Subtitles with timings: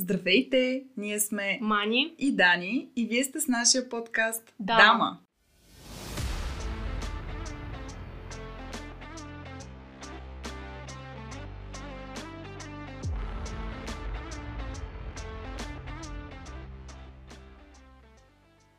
[0.00, 0.84] Здравейте!
[0.96, 4.82] Ние сме Мани и Дани и вие сте с нашия подкаст Дама.
[4.82, 5.18] Дама.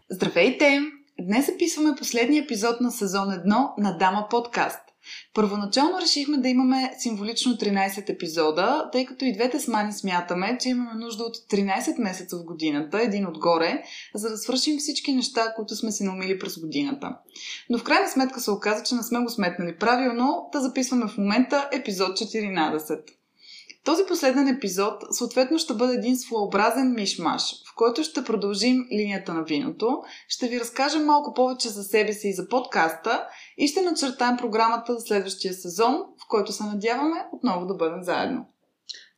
[0.10, 0.80] Здравейте!
[1.22, 4.89] Днес записваме последния епизод на сезон 1 на Дама подкаст.
[5.34, 10.70] Първоначално решихме да имаме символично 13 епизода, тъй като и двете с Мани смятаме, че
[10.70, 13.84] имаме нужда от 13 месеца в годината, един отгоре,
[14.16, 17.16] за да свършим всички неща, които сме си наумили през годината.
[17.70, 21.18] Но в крайна сметка се оказа, че не сме го сметнали правилно, да записваме в
[21.18, 23.19] момента епизод 14.
[23.86, 29.44] Този последен епизод съответно ще бъде един своеобразен мишмаш, в който ще продължим линията на
[29.44, 34.38] виното, ще ви разкажем малко повече за себе си и за подкаста и ще начертаем
[34.38, 38.46] програмата за следващия сезон, в който се надяваме отново да бъдем заедно.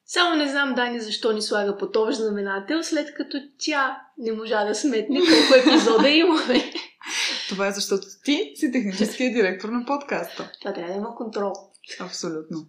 [0.05, 4.65] Само не знам Дани защо ни слага по този знаменател, след като тя не можа
[4.65, 6.71] да сметне колко епизода имаме.
[7.49, 10.51] Това е защото ти си техническия директор на подкаста.
[10.61, 11.53] Това трябва да има контрол.
[11.99, 12.65] Абсолютно.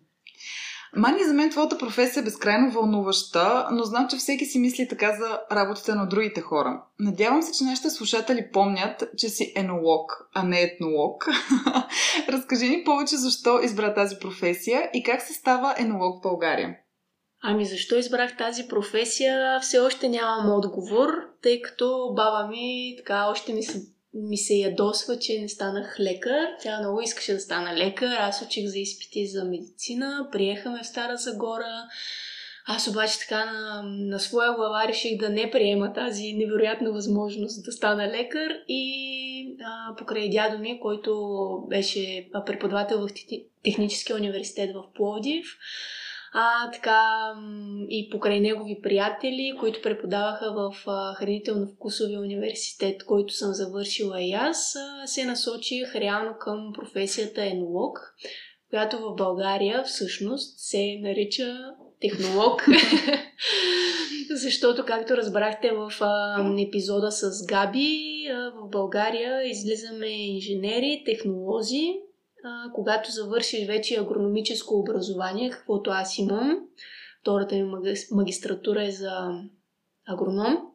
[0.97, 5.17] Мани, за мен твоята професия е безкрайно вълнуваща, но знам, че всеки си мисли така
[5.17, 6.83] за работите на другите хора.
[7.01, 11.27] Надявам се, че нашите слушатели помнят, че си енолог, а не етнолог.
[12.29, 16.77] Разкажи ни повече защо избра тази професия и как се става енолог в България.
[17.45, 21.09] Ами защо избрах тази професия, все още нямам отговор,
[21.43, 23.83] тъй като баба ми така още ми се
[24.15, 26.49] ми се ядосва, че не станах лекар.
[26.63, 28.17] Тя много искаше да стана лекар.
[28.19, 30.29] Аз учих за изпити за медицина.
[30.33, 31.89] Приехаме в Стара Загора.
[32.67, 37.73] Аз обаче така на, на своя глава реших да не приема тази невероятна възможност да
[37.73, 41.15] стана лекар и а, покрай дядо ми, който
[41.69, 43.11] беше преподавател в
[43.65, 45.47] Техническия университет в Пловдив,
[46.33, 47.01] а, така
[47.89, 50.85] и покрай негови приятели, които преподаваха в
[51.21, 54.75] Хранително-вкусовия университет, който съм завършила и аз,
[55.07, 57.99] се насочих реално към професията енолог,
[58.71, 61.57] която в България всъщност се нарича
[62.01, 62.67] технолог.
[64.31, 67.99] Защото, както разбрахте в а, епизода с Габи,
[68.31, 71.95] а, в България излизаме инженери, технолози,
[72.45, 76.59] а, когато завършиш вече агрономическо образование, каквото аз имам,
[77.21, 77.71] втората ми
[78.11, 79.41] магистратура е за
[80.07, 80.73] агроном,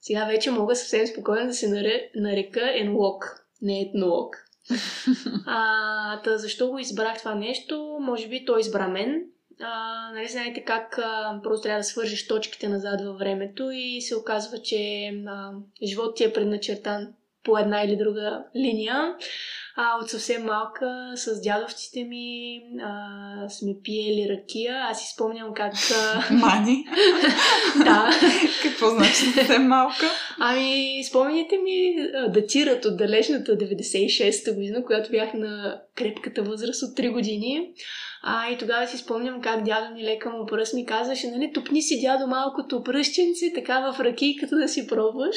[0.00, 4.36] сега вече мога съвсем спокойно да се нарека енолог, не етнолог.
[5.46, 7.98] А, та защо го избрах това нещо?
[8.00, 9.24] Може би той избра мен.
[9.60, 14.16] А, нали знаете как а, просто трябва да свържиш точките назад във времето и се
[14.16, 15.52] оказва, че а,
[15.82, 17.14] живот ти е предначертан
[17.44, 19.16] по една или друга линия.
[19.82, 24.76] А, от съвсем малка с дядовците ми а, сме пиели ракия.
[24.90, 25.72] Аз си спомням как...
[26.30, 26.86] Мани?
[27.76, 28.10] да.
[28.62, 30.06] Какво значи съвсем малка?
[30.38, 31.94] Ами, спомните ми
[32.28, 37.72] датират от далечната 96-та година, когато бях на крепката възраст от 3 години.
[38.22, 41.82] А, и тогава си спомням как дядо ми лека му пръст ми казваше, нали, тупни
[41.82, 45.36] си дядо малкото пръщенци, така в ракийката да си пробваш.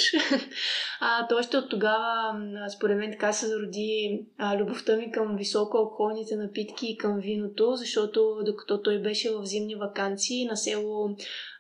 [1.00, 2.36] а, то още от тогава,
[2.78, 7.76] според мен, така се зароди а, любовта ми към високо алкохолните напитки и към виното,
[7.76, 11.10] защото докато той беше в зимни вакансии на село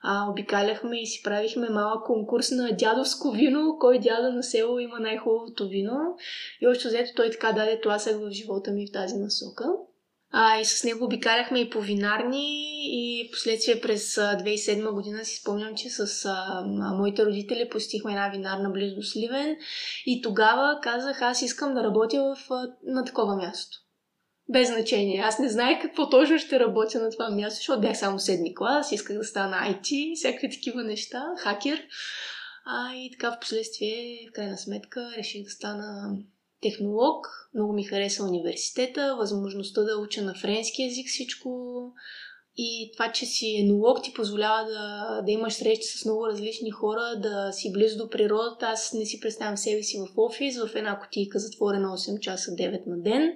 [0.03, 4.99] а, обикаляхме и си правихме малък конкурс на дядовско вино, кой дядо на село има
[4.99, 6.15] най-хубавото вино.
[6.61, 9.65] И още взето той така даде тласък в живота ми в тази насока.
[10.35, 12.45] А, и с него обикаляхме и по винарни
[12.85, 16.63] и последствие през 2007 година си спомням, че с а,
[16.97, 19.55] моите родители посетихме една винарна близо до Сливен
[20.05, 22.49] и тогава казах, аз искам да работя в,
[22.83, 23.77] на такова място.
[24.49, 25.21] Без значение.
[25.21, 28.91] Аз не знаех какво точно ще работя на това място, защото бях само седми клас,
[28.91, 31.87] исках да стана IT, всякакви такива неща, хакер.
[32.65, 36.17] А, и така в последствие, в крайна сметка, реших да стана
[36.63, 37.27] технолог.
[37.53, 41.49] Много ми хареса университета, възможността да уча на френски язик всичко.
[42.57, 47.19] И това, че си енолог, ти позволява да, да имаш срещи с много различни хора,
[47.19, 48.65] да си близо до природата.
[48.65, 52.87] Аз не си представям себе си в офис, в една котийка затворена 8 часа 9
[52.87, 53.33] на ден.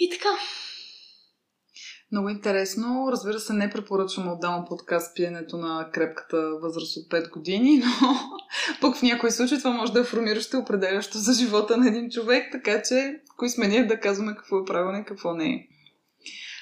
[0.00, 0.28] И така.
[2.12, 3.08] Много интересно.
[3.12, 8.14] Разбира се, не препоръчвам отдавам подкаст пиенето на крепката възраст от 5 години, но
[8.80, 12.10] пък в някои случаи това може да е формиращо и определящо за живота на един
[12.10, 15.66] човек, така че кои сме ние да казваме какво е правилно и какво не е.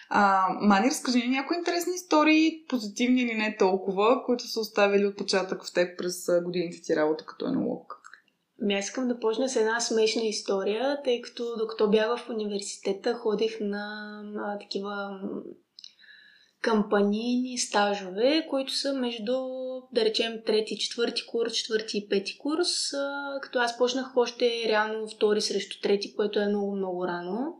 [0.09, 5.65] А, Мани, разкажи ни някои интересни истории, позитивни или не толкова, които са оставили отпечатък
[5.65, 8.06] в теб през годините ти работа като енолог.
[8.63, 13.15] Ами аз искам да почна с една смешна история, тъй като докато бях в университета,
[13.15, 15.21] ходих на а, такива
[16.61, 19.33] кампанийни стажове, които са между,
[19.93, 22.69] да речем, трети, четвърти курс, четвърти и пети курс,
[23.43, 27.55] като аз почнах още реално втори срещу трети, което е много, много рано.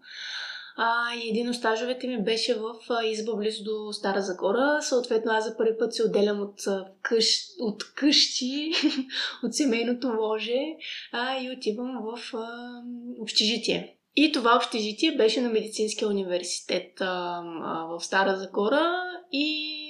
[0.79, 2.75] А, и един от стажовете ми беше в
[3.05, 4.79] изба близо до Стара Загора.
[4.83, 6.61] Съответно, аз за първи път се отделям от,
[7.03, 8.73] къщ, от къщи,
[9.45, 10.77] от семейното ложе
[11.13, 12.83] а, и отивам в а,
[13.21, 13.97] общежитие.
[14.17, 19.03] И това общежитие беше на Медицинския университет а, а, в Стара Загора
[19.33, 19.86] и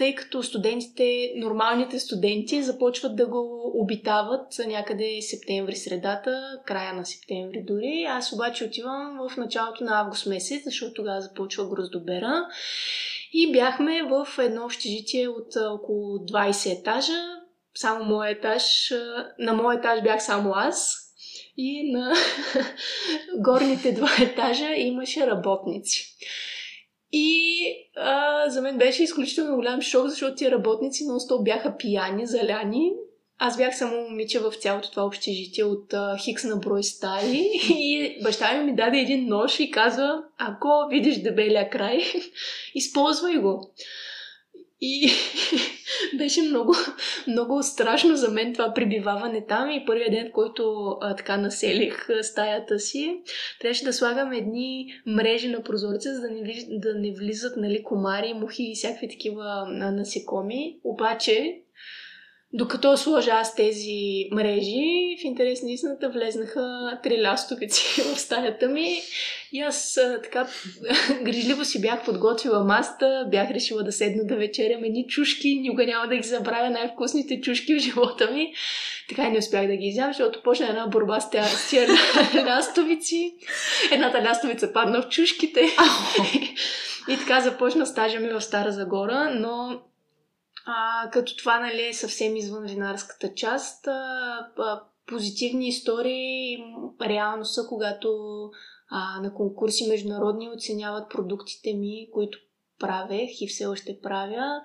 [0.00, 7.64] тъй като студентите, нормалните студенти започват да го обитават някъде септември средата, края на септември
[7.66, 8.06] дори.
[8.08, 12.46] Аз обаче отивам в началото на август месец, защото тогава започва гроздобера.
[13.32, 17.22] И бяхме в едно общежитие от около 20 етажа.
[17.74, 18.92] Само моят етаж,
[19.38, 20.96] на моят етаж бях само аз,
[21.56, 22.14] и на
[23.38, 26.16] горните два етажа имаше работници.
[27.12, 27.56] И
[27.96, 32.92] а, за мен беше изключително голям шок, защото тия работници нон бяха пияни, заляни.
[33.38, 38.18] Аз бях само момиче в цялото това общежитие от а, хикс на брой стаи и
[38.22, 41.98] баща ми ми даде един нож и казва, ако видиш дебелия край,
[42.74, 43.70] използвай го.
[44.80, 45.10] И
[46.18, 46.74] беше много,
[47.26, 52.08] много страшно за мен това прибиваване там и първият ден, в който а, така населих
[52.22, 53.20] стаята си,
[53.60, 58.34] трябваше да слагам едни мрежи на прозореца, за да не, да не влизат нали, комари,
[58.34, 60.78] мухи и всякакви такива насекоми.
[60.84, 61.60] Обаче
[62.52, 69.00] докато сложа аз тези мрежи, в интерес на истината влезнаха три лястовици в стаята ми
[69.52, 70.46] и аз така
[71.22, 76.08] грижливо си бях подготвила маста, бях решила да седна да вечерям едни чушки, никога няма
[76.08, 78.52] да ги забравя най-вкусните чушки в живота ми.
[79.08, 81.86] Така и не успях да ги изям, защото почна една борба с тия
[82.46, 83.34] лястовици.
[83.92, 85.60] Едната лястовица падна в чушките.
[87.08, 89.80] и така започна стажа ми в Стара Загора, но
[90.70, 93.86] а, като това нали, е съвсем извън винарската част.
[93.86, 93.92] А,
[94.58, 96.56] а, позитивни истории
[97.00, 98.10] реално са, когато
[98.90, 102.38] а, на конкурси международни оценяват продуктите ми, които
[102.78, 104.60] правех и все още правя.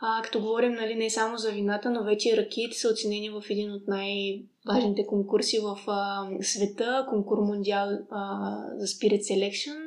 [0.00, 3.42] А, като говорим нали, не само за вината, но вече и ракиите са оценени в
[3.50, 7.88] един от най-важните конкурси в а, света, конкур Мондиал
[8.76, 9.85] за Spirit Selection.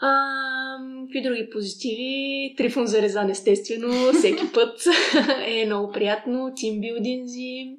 [0.00, 2.54] А, какви други позитиви?
[2.56, 4.80] Трифон за резан, естествено, всеки път
[5.46, 6.52] е много приятно.
[6.56, 7.76] Тимбилдинзи.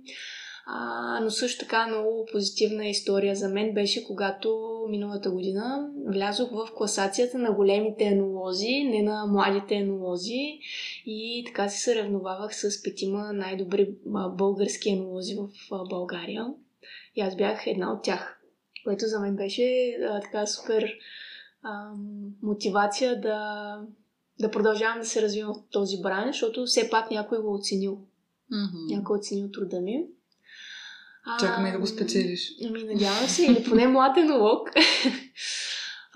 [0.67, 6.69] А, но също така много позитивна история за мен беше, когато миналата година влязох в
[6.75, 10.59] класацията на големите енолози, не на младите енолози
[11.05, 13.89] и така се съревновавах с петима най-добри
[14.37, 15.49] български енолози в
[15.89, 16.45] България.
[17.15, 18.41] И аз бях една от тях,
[18.83, 20.93] което за мен беше а, така супер
[21.65, 21.91] а,
[22.41, 23.79] мотивация да,
[24.39, 27.99] да продължавам да се развивам в този бран, защото все пак някой го е оценил.
[28.53, 28.95] Mm-hmm.
[28.95, 30.05] Някой е оценил труда ми.
[31.39, 32.51] Чакаме да го спечелиш.
[32.65, 34.69] Ами, надявам се, или поне млад енолог.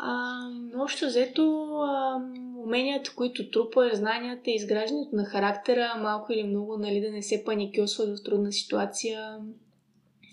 [0.01, 0.39] А,
[0.77, 2.21] общо взето, а,
[2.65, 8.05] уменията, които трупа, знанията, изграждането на характера, малко или много, нали, да не се паникьосва
[8.05, 9.37] в трудна ситуация.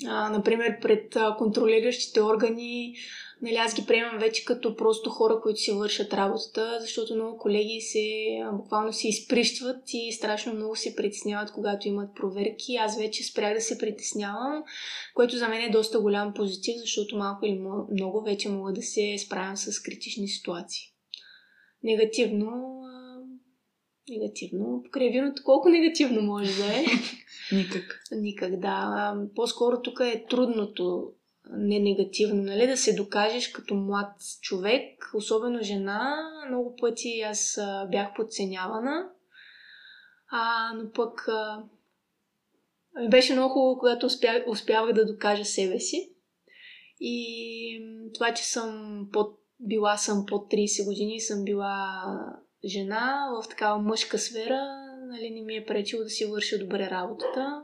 [0.06, 2.94] А, например, пред а, контролиращите органи,
[3.42, 7.80] нали, аз ги приемам вече като просто хора, които си вършат работата, защото много колеги
[7.80, 8.04] се
[8.52, 12.76] буквално се изприщват и страшно много се притесняват, когато имат проверки.
[12.76, 14.64] Аз вече спрях да се притеснявам,
[15.14, 17.58] което за мен е доста голям позитив, защото малко или
[17.92, 20.82] много вече мога да се справям с критични ситуации.
[21.82, 22.80] Негативно,
[24.10, 24.82] негативно.
[24.84, 26.84] Покрай виното колко негативно може да е?
[27.52, 28.00] Никак.
[28.12, 29.14] Никак, да.
[29.34, 31.12] По-скоро тук е трудното
[31.50, 32.66] не негативно, нали?
[32.66, 36.30] Да се докажеш като млад човек, особено жена.
[36.48, 37.58] Много пъти аз
[37.90, 39.10] бях подценявана.
[40.28, 41.62] А, но пък а,
[43.10, 46.12] беше много хубаво, когато успя, успявах да докажа себе си.
[47.00, 52.02] И това, че съм под, била съм под 30 години, съм била
[52.64, 54.60] жена в такава мъжка сфера,
[55.08, 57.62] нали, не ми е пречило да си върша добре работата.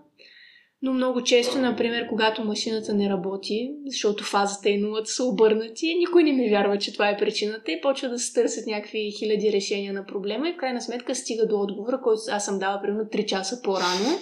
[0.85, 6.23] Но много често, например, когато машината не работи, защото фазата и нулата са обърнати, никой
[6.23, 9.93] не ми вярва, че това е причината и почва да се търсят някакви хиляди решения
[9.93, 13.27] на проблема и в крайна сметка стига до отговора, който аз съм дала примерно 3
[13.27, 14.19] часа по-рано,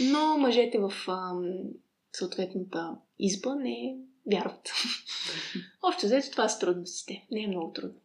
[0.12, 1.42] но мъжете в ам,
[2.12, 3.96] съответната изба не
[4.32, 4.72] вярват.
[5.82, 7.26] Общо взето това са трудностите.
[7.30, 8.00] Не е много трудно.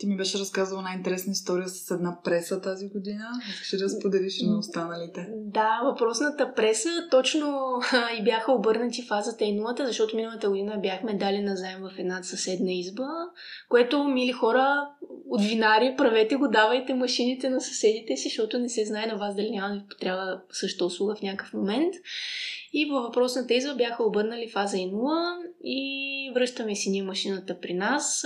[0.00, 3.24] Ти ми беше разказала най-интересна история с една преса тази година.
[3.62, 5.28] Искаш да споделиш на останалите?
[5.36, 7.80] Да, въпросната преса точно
[8.20, 12.72] и бяха обърнати фазата и нулата, защото миналата година бяхме дали назаем в една съседна
[12.72, 13.08] изба,
[13.68, 14.88] което, мили хора,
[15.30, 19.36] от винари, правете го, давайте машините на съседите си, защото не се знае на вас
[19.36, 21.94] дали няма да ви потрябва същата услуга в някакъв момент.
[22.72, 27.74] И във въпросната изва бяха обърнали фаза и 0 и връщаме си ние машината при
[27.74, 28.24] нас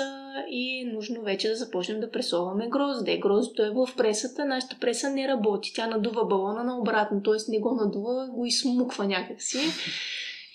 [0.50, 3.18] и е нужно вече да започнем да пресоваме грозде.
[3.18, 5.72] Гроздето е в пресата, нашата преса не работи.
[5.74, 7.50] Тя надува балона на обратно, т.е.
[7.52, 9.58] не го надува, го измуква някакси.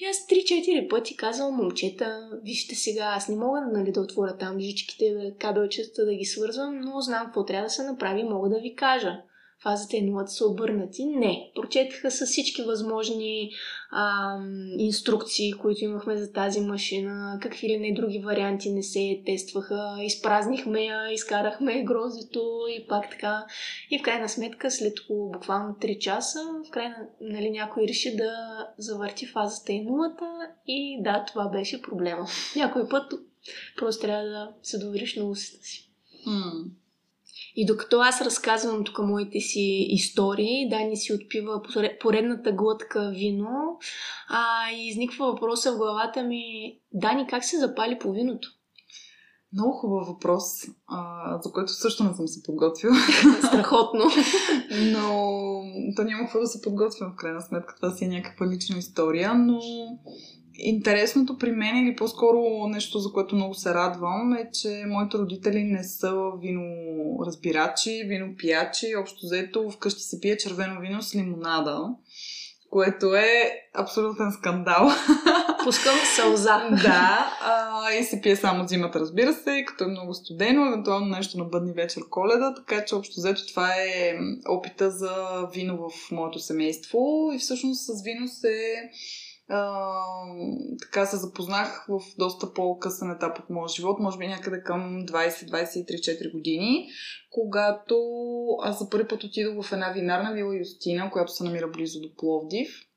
[0.01, 4.59] И аз 3-4 пъти казвам, момчета, вижте сега, аз не мога нали, да отворя там
[4.59, 8.75] жичките, кабелчета да ги свързвам, но знам какво трябва да се направи, мога да ви
[8.75, 9.21] кажа
[9.63, 11.05] фазата и нулата са обърнати.
[11.05, 11.51] Не.
[11.55, 13.51] Прочетаха с всички възможни
[13.91, 14.35] а,
[14.77, 19.97] инструкции, които имахме за тази машина, какви ли не други варианти не се тестваха.
[20.01, 23.45] Изпразнихме я, изкарахме грозето и пак така.
[23.91, 28.33] И в крайна сметка, след около буквално 3 часа, в крайна, нали, някой реши да
[28.77, 30.25] завърти фазата и нулата
[30.67, 32.27] и да, това беше проблема.
[32.55, 33.13] Някой път
[33.77, 35.91] просто трябва да се довериш на усета си.
[36.27, 36.78] Mm.
[37.55, 41.61] И докато аз разказвам тук моите си истории, Дани си отпива
[41.99, 43.77] поредната глътка вино,
[44.29, 46.43] а, и изниква въпроса в главата ми,
[46.93, 48.49] Дани, как се запали по виното?
[49.53, 50.43] Много хубав въпрос,
[50.87, 52.95] а, за който също не съм се подготвила.
[53.47, 54.03] Страхотно.
[54.93, 55.09] но
[55.95, 57.75] то няма какво да се подготвям в крайна сметка.
[57.75, 59.59] Това си е някаква лична история, но
[60.61, 65.63] Интересното при мен или по-скоро нещо, за което много се радвам, е, че моите родители
[65.63, 68.95] не са виноразбирачи, винопиячи.
[68.95, 71.81] Общо взето вкъщи се пие червено вино с лимонада,
[72.69, 74.89] което е абсолютен скандал.
[75.63, 76.69] Пускам сълза.
[76.69, 81.37] да, а, и се пие само зимата, разбира се, като е много студено, евентуално нещо
[81.37, 84.17] на бъдни вечер коледа, така че общо взето това е
[84.49, 85.13] опита за
[85.53, 88.75] вино в моето семейство и всъщност с вино се
[90.81, 96.31] така се запознах в доста по-късен етап от моя живот, може би някъде към 20-23-4
[96.31, 96.87] години,
[97.31, 97.95] когато
[98.61, 102.15] аз за първи път отидох в една винарна вила Юстина, която се намира близо до
[102.17, 102.88] Пловдив.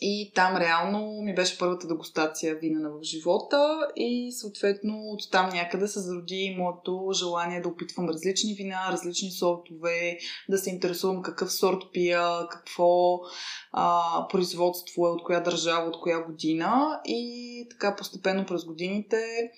[0.00, 5.88] И там реално ми беше първата дегустация винена в живота и съответно от там някъде
[5.88, 11.82] се зароди моето желание да опитвам различни вина, различни сортове, да се интересувам какъв сорт
[11.92, 13.20] пия, какво
[13.72, 19.50] а, производство е, от коя държава, от коя година и така постепенно през годините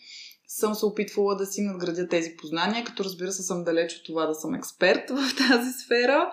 [0.47, 4.27] съм се опитвала да си надградя тези познания, като разбира се съм далеч от това
[4.27, 6.33] да съм експерт в тази сфера.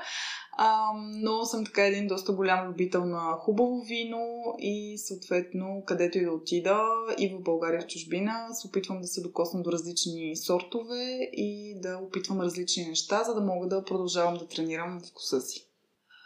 [0.60, 6.26] А, но съм така един доста голям любител на хубаво вино и съответно където и
[6.26, 6.82] да отида
[7.18, 11.98] и в България в чужбина се опитвам да се докосна до различни сортове и да
[11.98, 15.68] опитвам различни неща, за да мога да продължавам да тренирам вкуса си.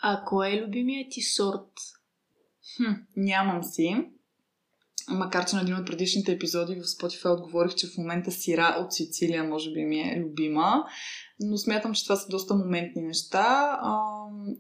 [0.01, 1.71] А кой е любимият ти сорт?
[2.77, 4.07] Хм, нямам си.
[5.09, 8.93] Макар, че на един от предишните епизоди в Spotify отговорих, че в момента сира от
[8.93, 10.85] Сицилия може би ми е любима
[11.41, 13.79] но смятам, че това са доста моментни неща.
[13.81, 14.01] А,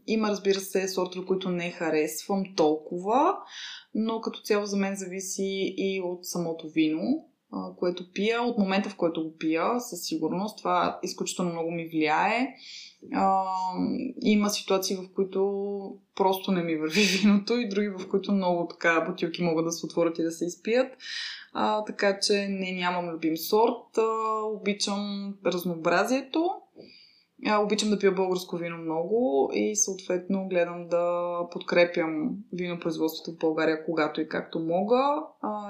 [0.07, 3.37] има, разбира се, сортове, които не харесвам толкова,
[3.95, 8.89] но като цяло за мен зависи и от самото вино, а, което пия, от момента
[8.89, 10.57] в който го пия, със сигурност.
[10.57, 12.47] Това изключително много ми влияе.
[13.13, 13.43] А,
[14.21, 15.41] има ситуации, в които
[16.15, 19.85] просто не ми върви виното и други, в които много така бутилки могат да се
[19.85, 20.97] отворят и да се изпият.
[21.53, 23.97] А, така че не нямам любим сорт.
[23.97, 24.01] А,
[24.45, 26.49] обичам разнообразието.
[27.47, 33.85] А, обичам да пия българско вино много и съответно гледам да подкрепям винопроизводството в България
[33.85, 35.01] когато и както мога.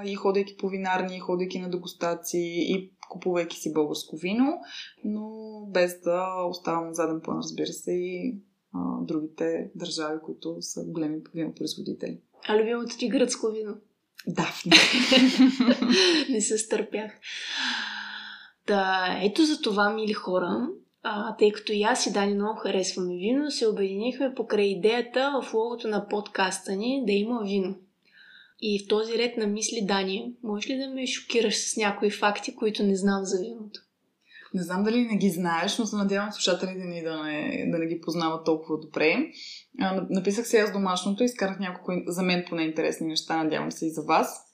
[0.04, 4.60] И ходейки по винарни, ходейки на дегустации и купувайки си българско вино,
[5.04, 5.30] но
[5.70, 8.36] без да оставам на заден план, разбира се, и
[8.74, 12.20] а, другите държави, които са големи винопроизводители.
[12.48, 13.74] А любимото ти гръцко вино?
[14.26, 14.48] Да.
[16.30, 17.12] Не се стърпях.
[18.66, 20.68] Да, ето за това, мили хора,
[21.02, 25.54] а, тъй като и аз и Дани много харесваме вино, се обединихме покрай идеята в
[25.54, 27.74] логото на подкаста ни да има вино.
[28.60, 32.56] И в този ред на мисли, Дани, можеш ли да ме шокираш с някои факти,
[32.56, 33.80] които не знам за виното?
[34.54, 37.86] Не знам дали не ги знаеш, но се надявам слушателите ни да не, да не
[37.86, 39.16] ги познават толкова добре.
[39.80, 43.86] А, написах се аз домашното и изкарах няколко за мен поне интересни неща, надявам се
[43.86, 44.44] и за вас.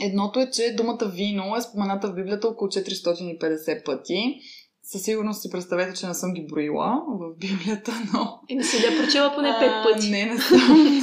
[0.00, 4.40] Едното е, че думата вино е спомената в Библията около 450 пъти.
[4.86, 8.40] Със сигурност си представете, че не съм ги броила в Библията, но...
[8.48, 10.06] И не си да прочела поне пет пъти.
[10.06, 10.58] А, не, не съм,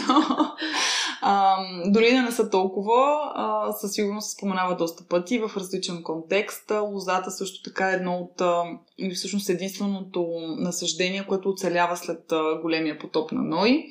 [0.08, 0.36] но...
[1.22, 6.04] А, дори да не са толкова, а, със сигурност се споменава доста пъти в различен
[6.04, 6.72] контекст.
[6.72, 8.42] Лозата също така е едно от,
[8.98, 12.24] или всъщност единственото насъждение, което оцелява след
[12.62, 13.86] големия потоп на Ной.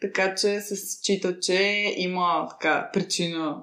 [0.00, 3.62] Така че се счита, че има така причина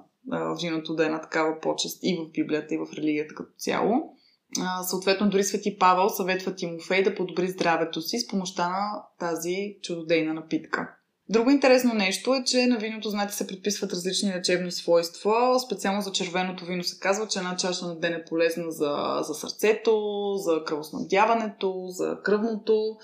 [0.62, 4.13] виното да е на такава почест и в Библията, и в религията като цяло.
[4.60, 9.76] А, съответно, дори Свети Павел съветва Тимофей да подобри здравето си с помощта на тази
[9.82, 10.94] чудодейна напитка.
[11.28, 15.60] Друго интересно нещо е, че на виното, знаете, се предписват различни лечебни свойства.
[15.66, 19.34] Специално за червеното вино се казва, че една чаша на ден е полезна за, за
[19.34, 22.96] сърцето, за кръвоснабдяването, за кръвното.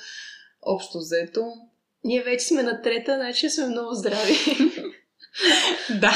[0.62, 1.42] Общо взето.
[2.04, 4.34] Ние вече сме на трета, значи сме много здрави.
[6.00, 6.12] да.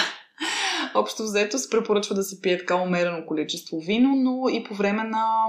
[0.95, 5.05] Общо взето се препоръчва да се пие така умерено количество вино, но и по време
[5.05, 5.47] на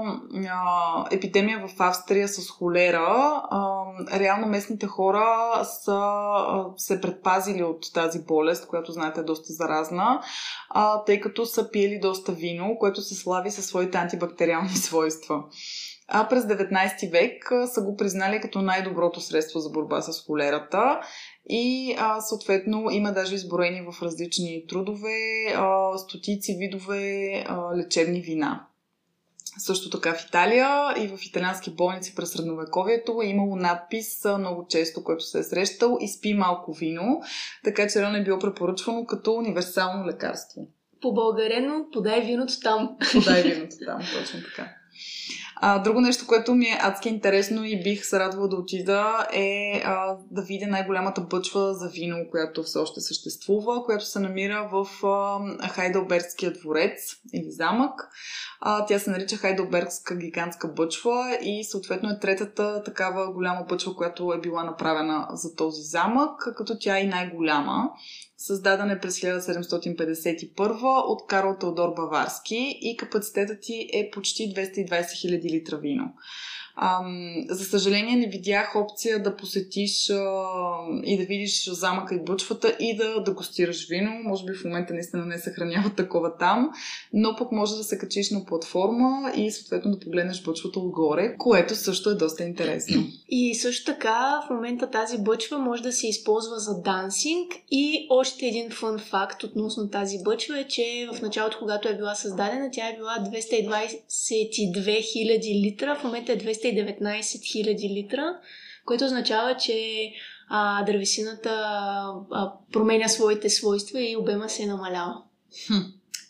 [0.50, 3.84] а, епидемия в Австрия с холера, а,
[4.18, 10.20] реално местните хора са а, се предпазили от тази болест, която знаете е доста заразна,
[10.70, 15.44] а, тъй като са пиели доста вино, което се слави със своите антибактериални свойства.
[16.08, 21.00] А през 19 век са го признали като най-доброто средство за борба с холерата
[21.48, 25.18] и а, съответно има даже изброени в различни трудове
[25.56, 28.66] а, стотици видове а, лечебни вина.
[29.58, 35.04] Също така в Италия и в италиански болници през средновековието е имало надпис много често,
[35.04, 37.22] който се е срещал изпи малко вино,
[37.64, 40.68] така че рано е било препоръчвано като универсално лекарство.
[41.02, 42.96] По българено подай виното там.
[43.12, 44.74] Подай виното там, точно така.
[45.60, 49.82] А, друго нещо, което ми е адски интересно и бих се радвала да отида е
[49.84, 55.06] а, да видя най-голямата бъчва за вино, която все още съществува, която се намира в
[55.06, 58.08] а, Хайдълбергския дворец или замък.
[58.60, 64.32] А, тя се нарича Хайдълбергска гигантска бъчва и съответно е третата такава голяма бъчва, която
[64.32, 67.90] е била направена за този замък, като тя е и най-голяма.
[68.38, 75.52] Създаден е през 1751 от Карл Теодор Баварски и капацитетът ти е почти 220 000
[75.52, 76.14] литра вино.
[76.76, 80.16] Ам, за съжаление не видях опция да посетиш а,
[81.04, 84.10] и да видиш замъка и бъчвата и да, да гостираш вино.
[84.24, 86.70] Може би в момента наистина не съхраняват такова там,
[87.12, 91.74] но пък може да се качиш на платформа и съответно да погледнеш бъчвата отгоре, което
[91.74, 93.04] също е доста интересно.
[93.28, 98.46] И също така в момента тази бъчва може да се използва за дансинг и още
[98.46, 102.88] един фън факт относно тази бъчва е, че в началото, когато е била създадена, тя
[102.88, 108.38] е била 222 000 литра, в момента е 200 219 000 литра,
[108.84, 110.10] което означава, че
[110.48, 111.50] а, дървесината
[112.30, 115.22] а, променя своите свойства и обема се намалява.
[115.66, 115.80] Хм,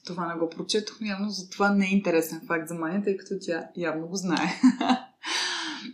[0.07, 3.35] това не го прочетох, явно за това не е интересен факт за Мани, тъй като
[3.41, 4.61] тя явно го знае.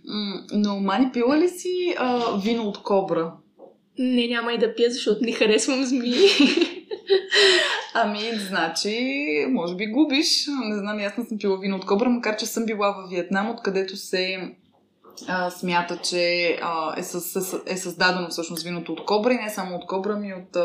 [0.52, 3.33] Но Мани пила ли си а, вино от кобра?
[3.98, 6.14] Не, няма и да пия, защото не харесвам змии.
[7.94, 10.46] Ами, значи, може би губиш.
[10.64, 13.50] Не знам, аз не съм пила вино от кобра, макар че съм била в Виетнам,
[13.50, 14.52] откъдето се
[15.29, 19.77] а, смята, че а, е, със, е създадено всъщност виното от кобра и не само
[19.77, 20.61] от кобра, ми от а,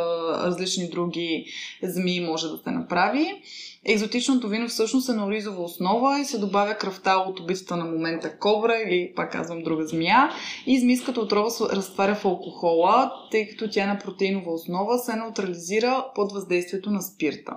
[0.45, 1.45] различни други
[1.83, 3.41] змии може да се направи.
[3.86, 8.38] Екзотичното вино всъщност е на оризова основа и се добавя кръвта от убийствата на момента
[8.38, 10.29] кобра или, пак казвам, друга змия.
[10.65, 15.15] И змийската отрова се разтваря в алкохола, тъй като тя е на протеинова основа, се
[15.15, 17.53] неутрализира под въздействието на спирта.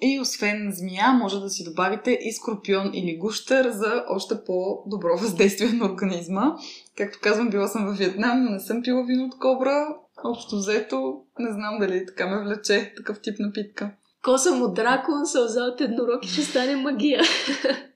[0.00, 5.68] И освен змия, може да си добавите и скорпион или гущер за още по-добро въздействие
[5.68, 6.56] на организма.
[6.96, 9.96] Както казвам, била съм в Виетнам, но не съм пила вино от кобра.
[10.24, 13.90] Общо взето, не знам дали така ме влече такъв тип напитка.
[14.24, 17.22] Коса му дракон, сълза от еднорог и ще стане магия.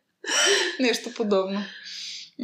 [0.80, 1.60] Нещо подобно.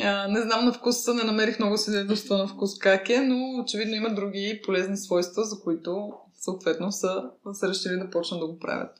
[0.03, 3.95] А, не знам на вкус, не намерих много свидетелства на вкус как е, но очевидно
[3.95, 6.13] има други полезни свойства, за които
[6.47, 8.91] съответно са, са решили да почнат да го правят.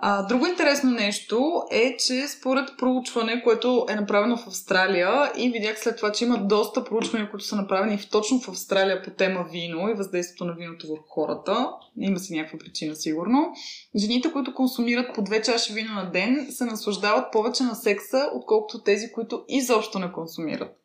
[0.00, 5.80] А, друго интересно нещо е, че според проучване, което е направено в Австралия и видях
[5.80, 9.88] след това, че има доста проучвания, които са направени точно в Австралия по тема вино
[9.88, 11.70] и въздействието на виното върху хората.
[11.96, 13.52] Има си някаква причина, сигурно.
[13.96, 18.82] Жените, които консумират по две чаши вино на ден, се наслаждават повече на секса, отколкото
[18.82, 20.78] тези, които изобщо не консумират.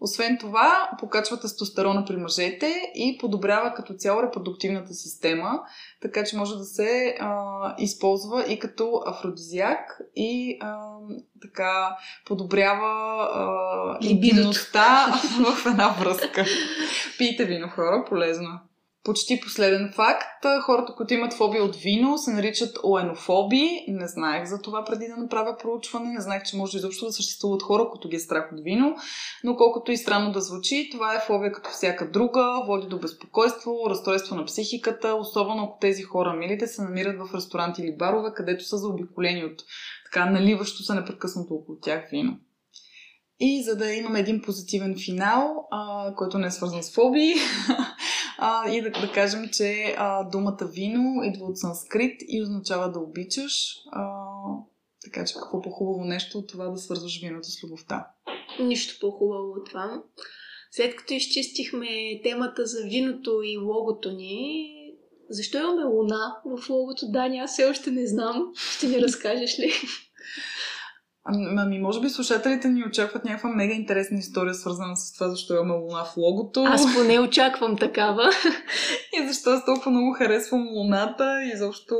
[0.00, 5.60] Освен това, покачва тестостерона при мъжете и подобрява като цяло репродуктивната система,
[6.02, 10.78] така че може да се а, използва и като афродизиак и а,
[11.42, 15.06] така подобрява а, интимността
[15.44, 16.44] в една връзка.
[17.18, 18.60] Пийте вино, хора, полезно.
[19.04, 20.46] Почти последен факт.
[20.62, 23.84] Хората, които имат фобия от вино, се наричат оенофоби.
[23.88, 26.12] Не знаех за това преди да направя проучване.
[26.12, 28.96] Не знаех, че може изобщо да съществуват хора, които ги е страх от вино.
[29.44, 32.62] Но колкото и странно да звучи, това е фобия като всяка друга.
[32.66, 37.82] Води до безпокойство, разстройство на психиката, особено ако тези хора, милите, се намират в ресторанти
[37.82, 39.62] или барове, където са заобиколени от
[40.04, 42.38] така наливащо се непрекъснато около тях вино.
[43.40, 47.34] И за да имаме един позитивен финал, а, който не е свързан с фобии,
[48.38, 53.00] а, и да, да кажем, че а, думата вино идва от санскрит и означава да
[53.00, 53.76] обичаш.
[53.92, 54.24] А,
[55.04, 58.06] Така че какво по-хубаво нещо от това да свързваш виното с любовта?
[58.60, 60.02] Нищо по-хубаво от това.
[60.70, 64.70] След като изчистихме темата за виното и логото ни,
[65.30, 67.10] защо имаме луна в логото?
[67.10, 68.52] Дани, аз все още не знам.
[68.76, 69.72] Ще ни разкажеш ли?
[71.26, 75.74] Ами, може би слушателите ни очакват някаква мега интересна история, свързана с това, защо имаме
[75.74, 76.64] луна в логото.
[76.66, 78.30] Аз поне очаквам такава.
[79.20, 81.94] и защо аз толкова много харесвам луната и защо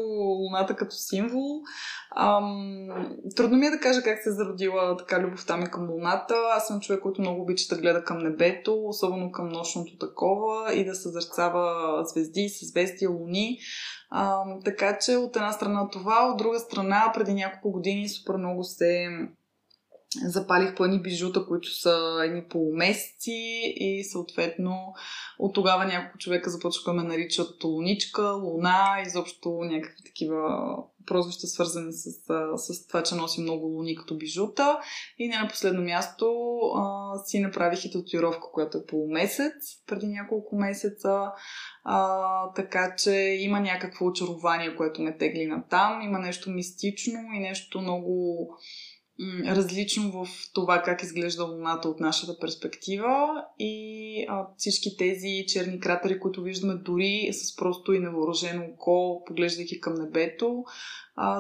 [0.45, 1.61] луната като символ.
[2.17, 2.89] Ам,
[3.37, 6.35] трудно ми е да кажа как се е зародила така любовта ми към луната.
[6.57, 10.85] Аз съм човек, който много обича да гледа към небето, особено към нощното такова и
[10.85, 13.59] да съзърцава звезди, съзвестия, луни.
[14.17, 18.65] А, така че от една страна това, от друга страна преди няколко години супер много
[18.65, 19.09] се
[20.23, 24.95] запалих по едни бижута, които са едни полумесеци и съответно
[25.39, 31.93] от тогава няколко човека започнаха да ме наричат луничка, луна, изобщо някакви такива прозвища свързани
[31.93, 32.11] с,
[32.57, 34.79] с това, че носи много луни като бижута.
[35.19, 36.27] И не на последно място
[36.77, 39.53] а, си направих и татуировка, която е полумесец
[39.87, 41.33] преди няколко месеца.
[41.85, 46.03] А, така че има някакво очарование, което ме тегли на там.
[46.03, 48.49] Има нещо мистично и нещо много
[49.47, 56.43] различно в това как изглежда Луната от нашата перспектива и всички тези черни кратери, които
[56.43, 60.65] виждаме дори с просто и невооръжено око, поглеждайки към небето,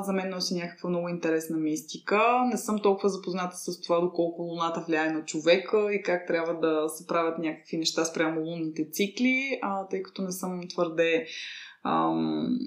[0.02, 2.44] за мен носи някаква много интересна мистика.
[2.50, 6.88] Не съм толкова запозната с това доколко Луната влияе на човека и как трябва да
[6.88, 9.60] се правят някакви неща спрямо лунните цикли,
[9.90, 11.26] тъй като не съм твърде
[11.84, 12.58] ам,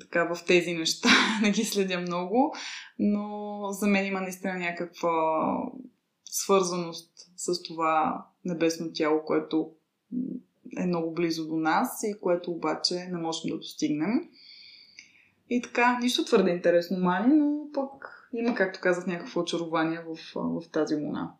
[0.00, 1.08] така в тези неща,
[1.42, 2.54] не ги следя много,
[2.98, 5.10] но за мен има наистина някаква
[6.24, 9.70] свързаност с това небесно тяло, което
[10.78, 14.28] е много близо до нас и което обаче не можем да достигнем.
[15.50, 20.70] И така, нищо твърде интересно, Мани, но пък има, както казах, някакво очарование в, в
[20.72, 21.32] тази луна.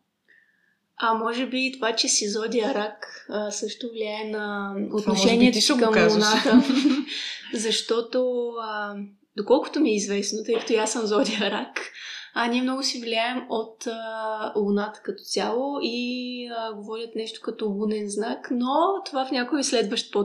[1.01, 6.63] А може би това, че си зодия рак, също влияе на отношението си към Луната.
[7.53, 8.95] Защото, а,
[9.37, 11.91] доколкото ми е известно, тъй като аз съм зодия рак,
[12.33, 17.65] а ние много си влияем от а, Луната като цяло и а, говорят нещо като
[17.65, 20.15] лунен знак, но това в някой следващ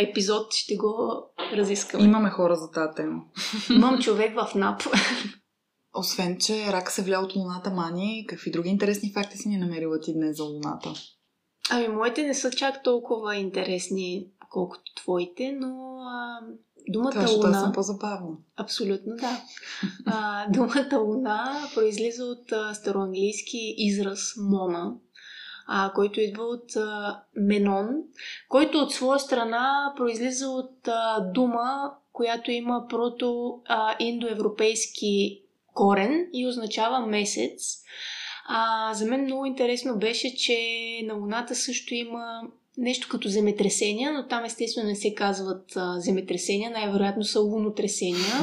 [0.00, 2.04] епизод ще го разискаме.
[2.04, 3.22] Имаме хора за тази тема.
[3.70, 4.82] Имам човек в НАП.
[5.94, 10.00] Освен, че рак се вля от Луната, Мани, какви други интересни факти си ни намерила
[10.00, 10.92] ти днес за Луната?
[11.70, 16.40] Ами, моите не са чак толкова интересни, колкото твоите, но а,
[16.88, 17.60] думата Това, Луна...
[17.60, 18.36] съм по-забавна.
[18.56, 19.40] Абсолютно, да.
[20.06, 24.94] А, думата Луна произлиза от а, староанглийски израз Мона,
[25.66, 27.88] а, който идва от а, Менон,
[28.48, 35.42] който от своя страна произлиза от а, дума, която има прото а, индоевропейски
[35.78, 37.76] корен и означава месец.
[38.48, 40.58] А, за мен много интересно беше, че
[41.04, 42.40] на Луната също има
[42.78, 48.34] нещо като земетресения, но там естествено не се казват а, земетресения, най-вероятно са лунотресения,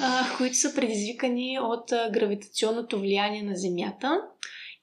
[0.00, 4.20] а, които са предизвикани от а, гравитационното влияние на Земята.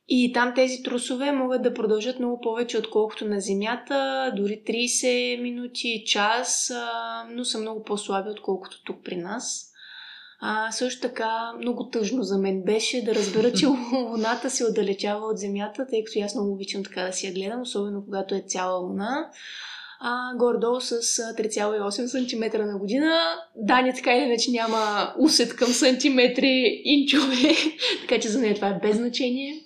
[0.10, 6.04] И там тези трусове могат да продължат много повече, отколкото на Земята, дори 30 минути,
[6.08, 9.67] час, а, но са много по-слаби, отколкото тук при нас.
[10.40, 15.38] А, също така, много тъжно за мен беше да разбера, че Луната се отдалечава от
[15.38, 18.80] Земята, тъй като аз много обичам така да си я гледам, особено когато е цяла
[18.80, 19.30] Луна.
[20.00, 23.20] А, горе-долу с 3,8 см на година.
[23.56, 27.56] Дани така или иначе няма усет към сантиметри, инчове,
[28.02, 29.64] така че за нея това е без значение.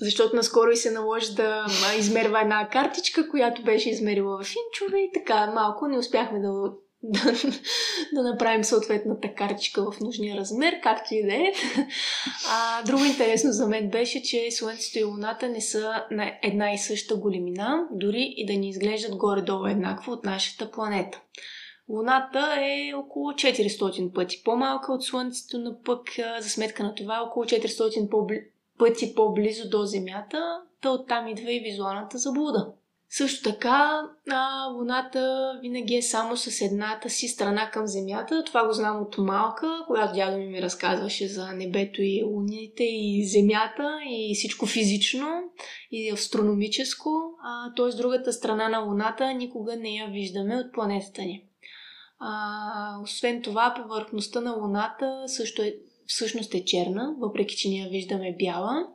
[0.00, 1.66] Защото наскоро и се наложи да
[1.98, 6.48] измерва една картичка, която беше измерила в инчове и така малко не успяхме да
[7.04, 7.32] да,
[8.12, 11.52] да направим съответната картичка в нужния размер, както и да е.
[12.86, 17.16] Друго интересно за мен беше, че Слънцето и Луната не са на една и съща
[17.16, 21.20] големина, дори и да ни изглеждат горе-долу еднакво от нашата планета.
[21.88, 26.00] Луната е около 400 пъти по-малка от Слънцето, но пък
[26.40, 28.44] за сметка на това около 400
[28.78, 32.72] пъти по-близо до Земята, та оттам идва и визуалната заблуда.
[33.16, 38.44] Също така, а, Луната винаги е само с едната си страна към Земята.
[38.44, 43.26] Това го знам от малка, когато дядо ми ми разказваше за небето и луните и
[43.26, 45.42] Земята и всичко физично
[45.90, 47.10] и астрономическо.
[47.42, 47.96] А, т.е.
[47.96, 51.44] другата страна на Луната никога не я виждаме от планетата ни.
[52.18, 55.74] А, освен това, повърхността на Луната също е,
[56.06, 58.86] всъщност е черна, въпреки че ние виждаме бяла.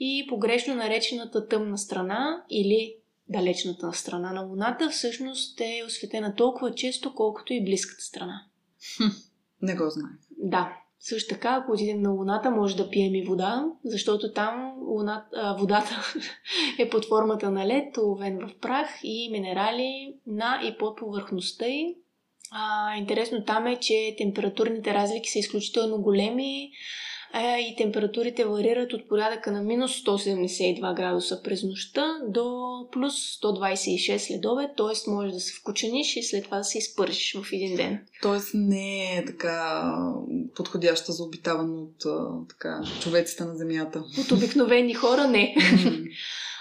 [0.00, 2.94] И погрешно наречената тъмна страна или
[3.28, 8.44] далечната страна на Луната всъщност е осветена толкова често, колкото и близката страна.
[8.96, 9.08] Хм,
[9.62, 10.12] не го знае.
[10.30, 10.76] Да.
[11.00, 15.56] Също така, ако отидем на Луната, може да пием и вода, защото там луната, а,
[15.56, 16.12] водата
[16.78, 21.96] е под формата на лед, уловен в прах и минерали на и под повърхността й.
[22.50, 26.70] А, интересно там е, че температурните разлики са изключително големи
[27.32, 34.18] а, и температурите варират от порядъка на минус 172 градуса през нощта до плюс 126
[34.18, 35.10] следове, т.е.
[35.10, 38.06] може да се вкучениш и след това да се изпържиш в един ден.
[38.22, 39.92] Тоест не е така
[40.54, 42.04] подходяща за обитаване от
[42.48, 44.04] така, човеците на Земята.
[44.20, 45.54] От обикновени хора не.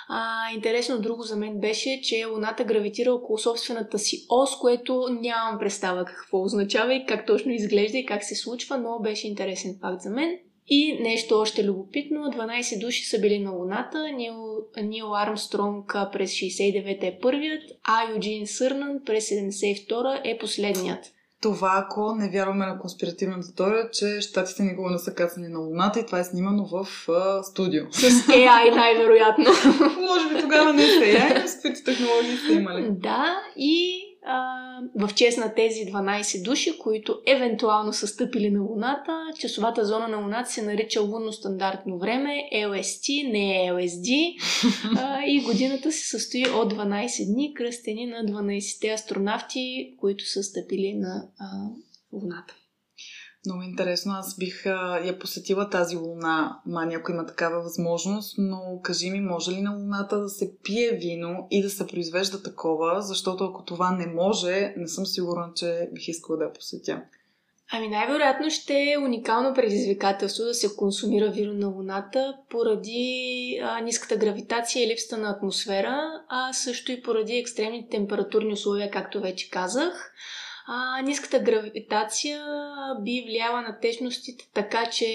[0.09, 5.59] А, интересно друго за мен беше, че Луната гравитира около собствената си ос, което нямам
[5.59, 10.01] представа какво означава и как точно изглежда и как се случва, но беше интересен факт
[10.01, 10.37] за мен.
[10.69, 14.35] И нещо още любопитно, 12 души са били на Луната, Нил,
[14.83, 21.05] Нил Армстронг през 69 е първият, а Юджин Сърнан през 72 е последният.
[21.41, 25.99] Това, ако не вярваме на конспиративната теория, че щатите никога не са кацани на Луната
[25.99, 27.83] и това е снимано в а, студио.
[27.91, 29.45] С AI най-вероятно.
[30.01, 32.87] Може би тогава не с AI, но с каквито технологии сте имали.
[32.91, 39.25] Да, и а, в чест на тези 12 души, които евентуално са стъпили на Луната,
[39.39, 44.35] часовата зона на Луната се нарича лунно стандартно време, LST, не LSD,
[45.27, 51.27] и годината се състои от 12 дни, кръстени на 12-те астронавти, които са стъпили на
[51.39, 51.45] а,
[52.13, 52.55] Луната.
[53.47, 54.13] Много интересно.
[54.13, 59.21] Аз бих а, я посетила тази луна, мани, ако има такава възможност, но кажи ми,
[59.21, 63.63] може ли на луната да се пие вино и да се произвежда такова, защото ако
[63.63, 67.01] това не може, не съм сигурна, че бих искала да я посетя.
[67.71, 74.17] Ами най-вероятно ще е уникално предизвикателство да се консумира вино на Луната поради а, ниската
[74.17, 80.13] гравитация и липсата на атмосфера, а също и поради екстремните температурни условия, както вече казах
[80.67, 82.43] а, ниската гравитация
[83.01, 85.07] би влияла на течностите така, че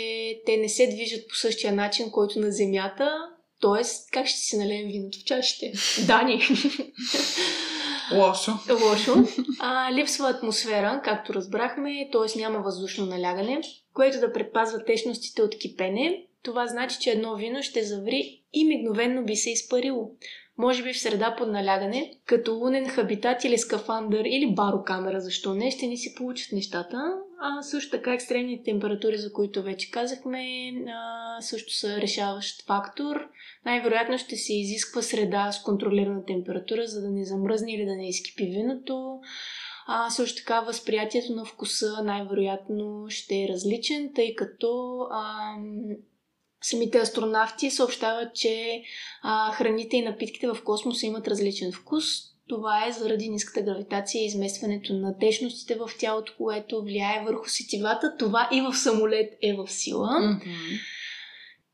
[0.46, 3.12] те не се движат по същия начин, който на Земята.
[3.60, 5.72] Тоест, как ще си налеем виното в чашите?
[6.06, 6.42] Дани!
[8.14, 8.52] Лошо.
[8.84, 9.14] Лошо.
[9.60, 12.38] А, липсва атмосфера, както разбрахме, т.е.
[12.38, 13.60] няма въздушно налягане,
[13.94, 16.26] което да предпазва течностите от кипене.
[16.42, 20.10] Това значи, че едно вино ще заври и мигновенно би се изпарило
[20.58, 25.70] може би в среда под налягане, като лунен хабитат или скафандър или барокамера, защо не,
[25.70, 26.98] ще ни си получат нещата.
[27.40, 33.28] А също така екстремни температури, за които вече казахме, а, също са решаващ фактор.
[33.64, 38.08] Най-вероятно ще се изисква среда с контролирана температура, за да не замръзне или да не
[38.08, 39.20] изкипи виното.
[39.86, 45.54] А, също така възприятието на вкуса най-вероятно ще е различен, тъй като а,
[46.62, 48.82] Самите астронавти съобщават, че
[49.22, 52.04] а, храните и напитките в космоса имат различен вкус.
[52.48, 58.16] Това е заради ниската гравитация и изместването на течностите в тялото, което влияе върху сетивата.
[58.18, 60.08] Това и в самолет е в сила.
[60.08, 60.80] Mm-hmm.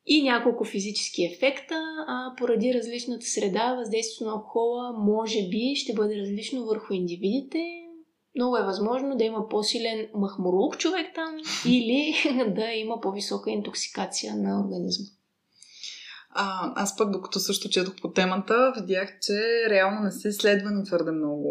[0.06, 1.74] И няколко физически ефекта.
[2.06, 7.87] А, поради различната среда, въздействието на алкохола може би ще бъде различно върху индивидите
[8.34, 11.36] много е възможно да има по-силен махмурлук човек там
[11.66, 12.14] или
[12.56, 15.06] да има по-висока интоксикация на организма.
[16.30, 21.10] А, аз пък, докато също четох по темата, видях, че реално не се изследвани твърде
[21.10, 21.48] много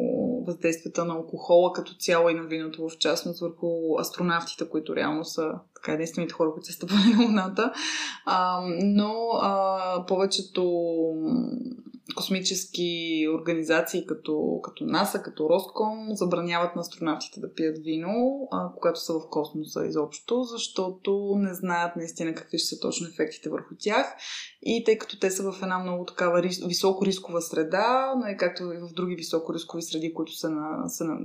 [0.48, 5.52] въздействията на алкохола като цяло и на виното в частност върху астронавтите, които реално са
[5.76, 7.74] така единствените хора, които са стъпвали на Луната.
[8.26, 10.64] А, но а, повечето
[12.16, 19.00] космически организации като, като НАСА, като Роском забраняват на астронавтите да пият вино, а, когато
[19.00, 24.16] са в космоса изобщо, защото не знаят наистина какви ще са точно ефектите върху тях.
[24.62, 28.78] И тъй като те са в една много такава рис, високо рискова среда, както и
[28.78, 31.20] в други високо рискови среди, които се, на, се, на,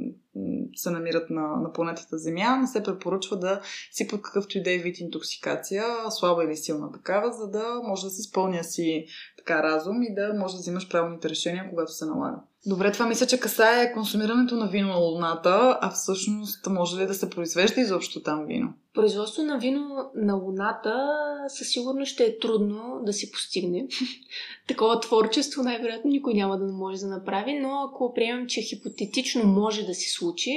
[0.74, 4.74] се намират на, на планетата Земя, не се препоръчва да си под какъвто и да
[4.74, 9.06] е вид интоксикация, слаба или силна такава, за да може да си изпълня си
[9.38, 12.40] така разум и да може да взимаш правилните решения, когато се налага.
[12.66, 17.14] Добре, това мисля, че касае консумирането на вино на Луната, а всъщност може ли да
[17.14, 18.72] се произвежда изобщо там вино?
[18.94, 21.08] Производство на вино на Луната
[21.48, 23.86] със сигурност ще е трудно да се постигне.
[24.68, 29.82] Такова творчество най-вероятно никой няма да може да направи, но ако приемем, че хипотетично може
[29.82, 30.54] да се случи,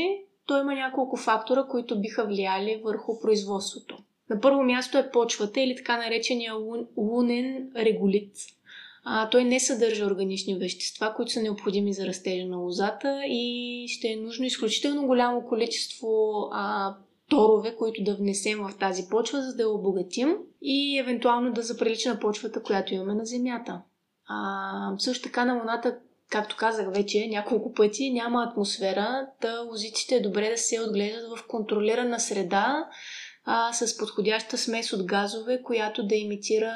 [0.48, 3.98] то има няколко фактора, които биха влияли върху производството.
[4.30, 6.54] На първо място е почвата или така наречения
[6.98, 8.36] лунен реголит–
[9.08, 14.08] а, той не съдържа органични вещества, които са необходими за растежа на лозата и ще
[14.08, 16.08] е нужно изключително голямо количество
[16.52, 16.96] а,
[17.30, 22.10] торове, които да внесем в тази почва, за да я обогатим и евентуално да заприлича
[22.10, 23.82] на почвата, която имаме на Земята.
[24.28, 25.98] А, също така на Луната,
[26.30, 31.48] както казах вече няколко пъти, няма атмосфера, да лозиците е добре да се отглеждат в
[31.48, 32.90] контролирана среда,
[33.46, 36.74] а, с подходяща смес от газове, която да имитира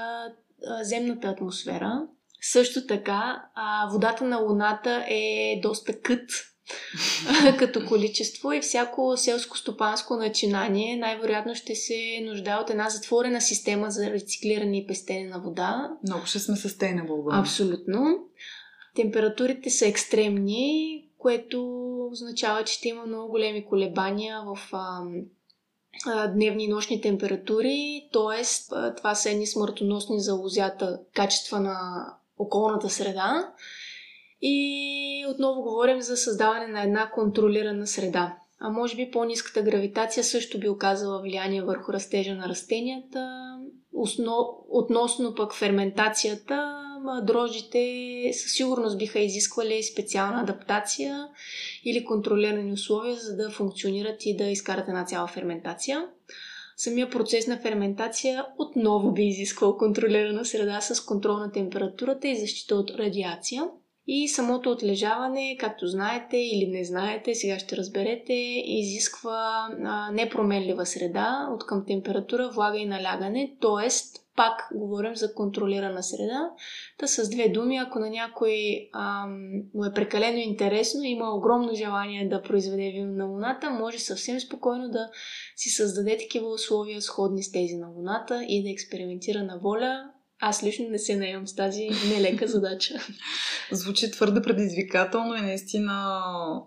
[0.82, 2.08] земната атмосфера.
[2.42, 6.30] Също така, а, водата на Луната е доста кът
[7.60, 14.10] като количество и всяко селско-стопанско начинание най-вероятно ще се нуждае от една затворена система за
[14.12, 15.92] рециклиране и пестене на вода.
[16.04, 17.40] Много ще сме sustainable.
[17.40, 18.20] Абсолютно.
[18.96, 21.68] Температурите са екстремни, което
[22.12, 25.02] означава, че ще има много големи колебания в а,
[26.28, 28.44] дневни и нощни температури, т.е.
[28.98, 32.06] това са едни смъртоносни за лозята качества на
[32.40, 33.54] околната среда.
[34.42, 38.38] И отново говорим за създаване на една контролирана среда.
[38.60, 43.30] А може би по-низката гравитация също би оказала влияние върху растежа на растенията.
[44.70, 46.76] Относно пък ферментацията,
[47.24, 51.28] дрожжите със сигурност биха изисквали специална адаптация
[51.86, 56.08] или контролирани условия, за да функционират и да изкарат една цяла ферментация.
[56.82, 62.76] Самия процес на ферментация отново би изисквал контролирана среда с контрол на температурата и защита
[62.76, 63.64] от радиация.
[64.08, 68.34] И самото отлежаване, както знаете или не знаете, сега ще разберете,
[68.66, 69.68] изисква
[70.12, 73.90] непроменлива среда от към температура, влага и налягане, т.е.
[74.40, 76.50] пак говорим за контролирана среда.
[76.98, 78.54] Та с две думи, ако на някой
[78.94, 84.40] ам, му е прекалено интересно, има огромно желание да произведе вино на Луната, може съвсем
[84.40, 85.10] спокойно да
[85.56, 90.10] си създаде такива условия, сходни с тези на Луната и да експериментира на воля
[90.42, 92.96] аз лично не се наемам с тази нелека задача.
[93.72, 96.22] Звучи твърде предизвикателно и наистина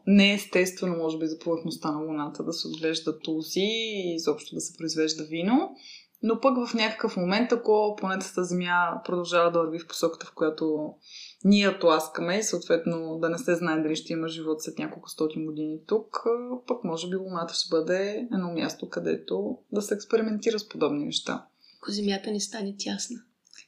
[0.07, 4.55] не е естествено, може би, за повърхността на Луната да се отглежда тузи и изобщо
[4.55, 5.71] да се произвежда вино.
[6.23, 10.95] Но пък в някакъв момент, ако планетата Земя продължава да върви в посоката, в която
[11.45, 15.47] ние тласкаме и съответно да не се знае дали ще има живот след няколко стотин
[15.47, 16.25] години тук,
[16.67, 21.47] пък може би Луната ще бъде едно място, където да се експериментира с подобни неща.
[21.79, 23.17] Ако Земята не стане тясна.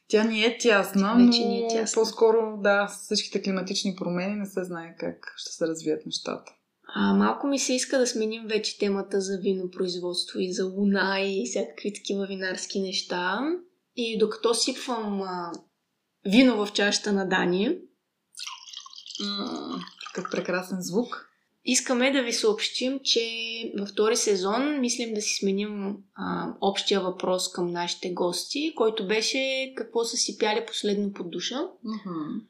[0.07, 2.01] Тя ни е тясна, Вече но ни е тясна.
[2.01, 6.51] по-скоро, да, всичките климатични промени не се знае как ще се развият нещата.
[6.97, 11.45] А, малко ми се иска да сменим вече темата за винопроизводство и за луна и
[11.45, 13.39] всякакви такива винарски неща.
[13.95, 15.51] И докато сипвам а,
[16.25, 17.77] вино в чашата на Дани...
[20.13, 21.29] Какъв прекрасен звук.
[21.65, 23.21] Искаме да ви съобщим, че
[23.79, 29.73] във втори сезон мислим да си сменим а, общия въпрос към нашите гости, който беше
[29.77, 31.55] какво са си пяли последно под душа.
[31.55, 32.41] Mm-hmm.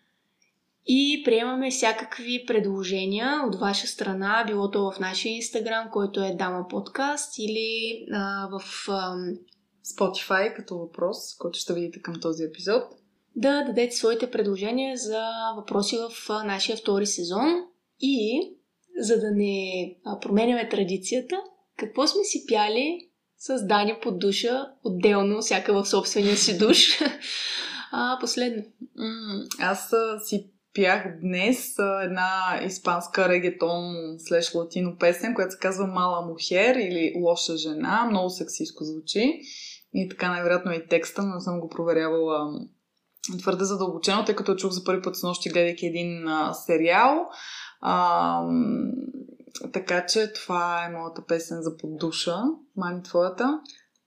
[0.88, 6.68] И приемаме всякакви предложения от ваша страна, било то в нашия инстаграм, който е Дама
[6.70, 9.16] подкаст, или а, в а,
[9.86, 12.84] Spotify като въпрос, който ще видите към този епизод.
[13.36, 15.24] Да дадете своите предложения за
[15.56, 17.48] въпроси в а, нашия втори сезон.
[18.00, 18.42] И
[19.00, 21.36] за да не променяме традицията,
[21.78, 27.02] какво сме си пяли с Дани под душа, отделно, всяка в собствения си душ.
[27.92, 28.64] а, последно.
[29.60, 29.94] Аз
[30.26, 37.14] си пях днес една испанска регетон слеш латино песен, която се казва Мала Мухер или
[37.18, 38.08] Лоша жена.
[38.10, 39.40] Много сексиско звучи.
[39.94, 42.60] И така най-вероятно е и текста, но съм го проверявала
[43.40, 47.30] твърде задълбочено, тъй като чух за първи път с нощи, гледайки един а, сериал.
[47.82, 48.42] А,
[49.74, 52.36] така че това е моята песен за поддуша.
[52.76, 53.60] Мани, твоята?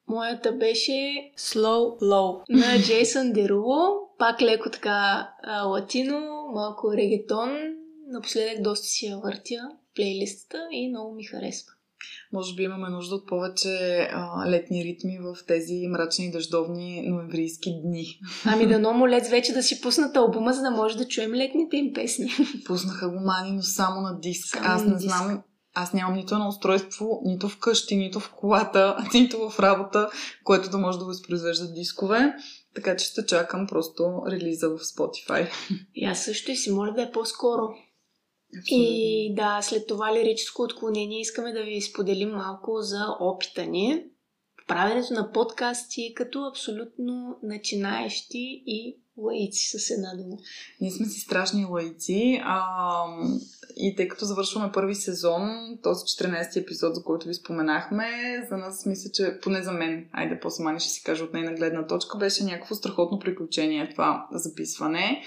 [0.08, 4.08] Моята беше Slow Low на Джейсън Деруло.
[4.18, 7.50] Пак леко така а, латино, малко регетон.
[8.08, 11.72] Напоследък доста си я въртя плейлистата и много ми харесва.
[12.32, 18.06] Може би имаме нужда от повече а, летни ритми в тези мрачни дъждовни ноемврийски дни.
[18.46, 21.76] Ами да но молец вече да си пуснат албума, за да може да чуем летните
[21.76, 22.30] им песни.
[22.66, 24.56] Пуснаха го мани, но само на диск.
[24.56, 25.16] Само Аз не диск.
[25.16, 25.42] знам
[25.82, 30.10] аз нямам нито на устройство, нито в къщи, нито в колата, нито в работа,
[30.44, 32.34] което да може да възпроизвежда дискове.
[32.74, 35.50] Така че ще чакам просто релиза в Spotify.
[35.94, 37.68] И аз също и си моля да е по-скоро.
[38.66, 44.04] И да, след това лирическо отклонение искаме да ви споделим малко за опита ни
[44.68, 50.36] правенето на подкасти като абсолютно начинаещи и лаици с една дума.
[50.80, 53.04] Ние сме си страшни лаици а,
[53.76, 55.50] и тъй като завършваме първи сезон,
[55.82, 58.06] този 14 епизод, за който ви споменахме,
[58.50, 61.86] за нас мисля, че поне за мен, айде по-самани ще си кажа от нейна гледна
[61.86, 65.22] точка, беше някакво страхотно приключение това записване.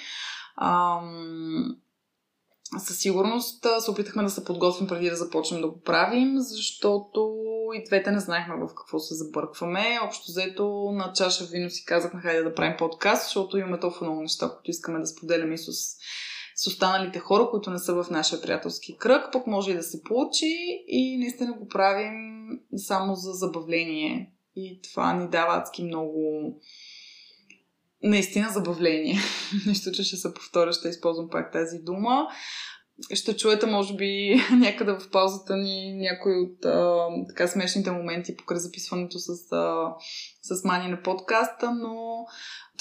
[0.61, 1.75] Ам,
[2.79, 7.37] със сигурност се опитахме да се подготвим преди да започнем да го правим, защото
[7.73, 9.99] и двете не знаехме в какво се забъркваме.
[10.05, 14.21] Общо взето на чаша вино си казахме хайде да правим подкаст, защото имаме толкова много
[14.21, 15.71] неща, които искаме да споделяме и с,
[16.61, 19.29] с останалите хора, които не са в нашия приятелски кръг.
[19.31, 24.31] Пък може и да се получи и наистина го правим само за забавление.
[24.55, 26.21] и това ни дава адски много
[28.03, 29.17] наистина забавление.
[29.67, 32.27] Нищо, че ще се повторя, ще използвам пак тази дума.
[33.13, 38.59] Ще чуете, може би, някъде в паузата ни някои от а, така смешните моменти покрай
[38.59, 39.93] записването с, а,
[40.41, 42.25] с Мани на подкаста, но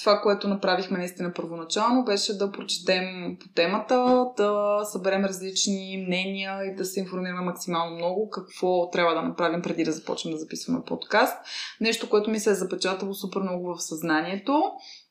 [0.01, 6.75] това, което направихме наистина първоначално, беше да прочетем по темата, да съберем различни мнения и
[6.75, 11.37] да се информираме максимално много какво трябва да направим преди да започнем да записваме подкаст.
[11.81, 14.63] Нещо, което ми се е запечатало супер много в съзнанието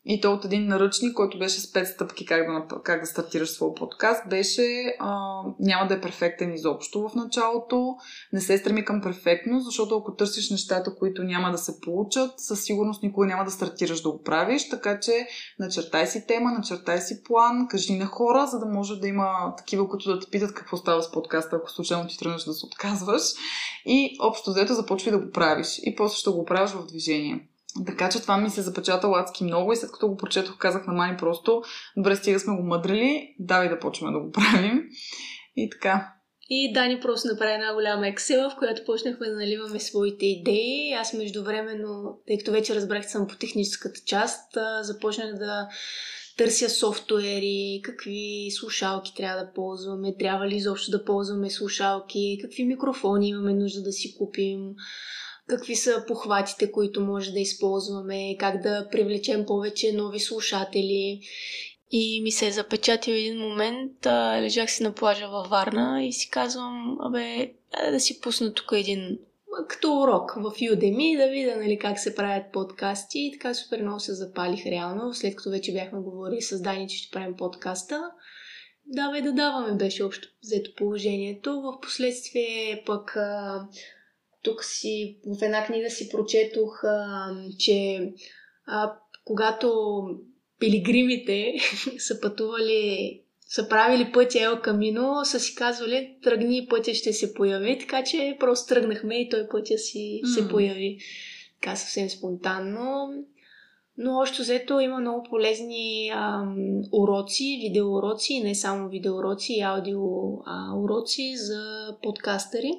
[0.06, 3.50] и то от един наръчник, който беше с 5 стъпки как да, как да стартираш
[3.50, 7.96] своя подкаст, беше а, няма да е перфектен изобщо в началото,
[8.34, 12.64] не се стреми към перфектност, защото ако търсиш нещата, които няма да се получат, със
[12.64, 15.28] сигурност никога няма да стартираш да го правиш, така че
[15.60, 19.90] начертай си тема, начертай си план, кажи на хора, за да може да има такива,
[19.90, 23.22] които да те питат какво става с подкаста, ако случайно ти тръгнеш да се отказваш
[23.86, 27.48] и общо взето започвай да го правиш и после ще го правиш в движение.
[27.86, 30.94] Така че това ми се запечатало адски много и след като го прочетох, казах на
[30.94, 31.62] Мани просто,
[31.98, 34.84] добре, стига сме го мъдрили, давай да почваме да го правим.
[35.56, 36.14] И така.
[36.50, 40.94] И Дани просто направи една голяма Excel, в която почнахме да наливаме своите идеи.
[40.94, 45.68] Аз междувременно, тъй като вече разбрах, че съм по техническата част, започнах да
[46.38, 53.30] търся софтуери, какви слушалки трябва да ползваме, трябва ли изобщо да ползваме слушалки, какви микрофони
[53.30, 54.60] имаме нужда да си купим
[55.50, 61.20] какви са похватите, които може да използваме, как да привлечем повече нови слушатели.
[61.92, 66.14] И ми се е запечатил един момент, а, лежах си на плажа във Варна и
[66.14, 67.54] си казвам, абе,
[67.92, 69.20] да си пусна тук един
[69.68, 74.00] като урок в Udemy, да видя нали, как се правят подкасти и така супер много
[74.00, 78.12] се запалих реално, след като вече бяхме говорили с Дани, че ще правим подкаста.
[78.86, 81.62] Давай да даваме беше общо взето положението.
[81.62, 83.68] В последствие пък а,
[84.44, 88.10] тук си в една книга си прочетох, а, че
[88.66, 88.94] а,
[89.26, 90.02] когато
[90.60, 91.54] пилигримите
[91.98, 97.80] са пътували, са правили пътя Ел Камино, са си казвали, тръгни пътя ще се появи,
[97.80, 100.34] така че просто тръгнахме и той пътя си mm.
[100.34, 100.98] се появи.
[101.62, 103.10] Така съвсем спонтанно.
[103.98, 106.56] Но още взето има много полезни ам,
[106.92, 112.72] уроци, видеоуроци, не само видеоуроци, и аудиоуроци за подкастъри.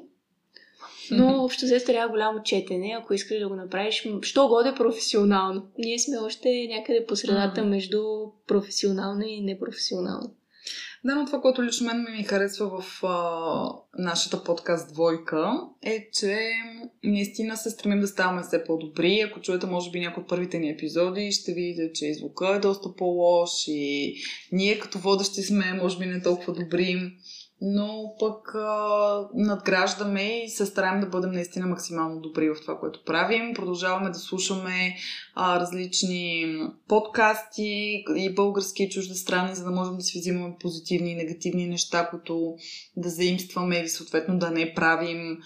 [1.10, 5.66] Но общо взето трябва голямо четене, ако искаш да го направиш, що годе професионално.
[5.78, 8.02] Ние сме още някъде по средата между
[8.46, 10.34] професионално и непрофесионално.
[11.04, 16.38] Да, но това, което лично мен ми харесва в а, нашата подкаст Двойка, е, че
[17.04, 19.20] наистина се стремим да ставаме все по-добри.
[19.20, 22.94] Ако чуете, може би, някои от първите ни епизоди, ще видите, че звука е доста
[22.96, 24.14] по-лош и
[24.52, 27.12] ние като водещи сме, може би, не толкова добри
[27.60, 33.04] но пък а, надграждаме и се стараем да бъдем наистина максимално добри в това, което
[33.04, 33.54] правим.
[33.54, 34.96] Продължаваме да слушаме
[35.34, 36.56] а, различни
[36.88, 42.08] подкасти и български и чуждестранни, за да можем да си взимаме позитивни и негативни неща,
[42.10, 42.54] които
[42.96, 45.38] да заимстваме или съответно да не правим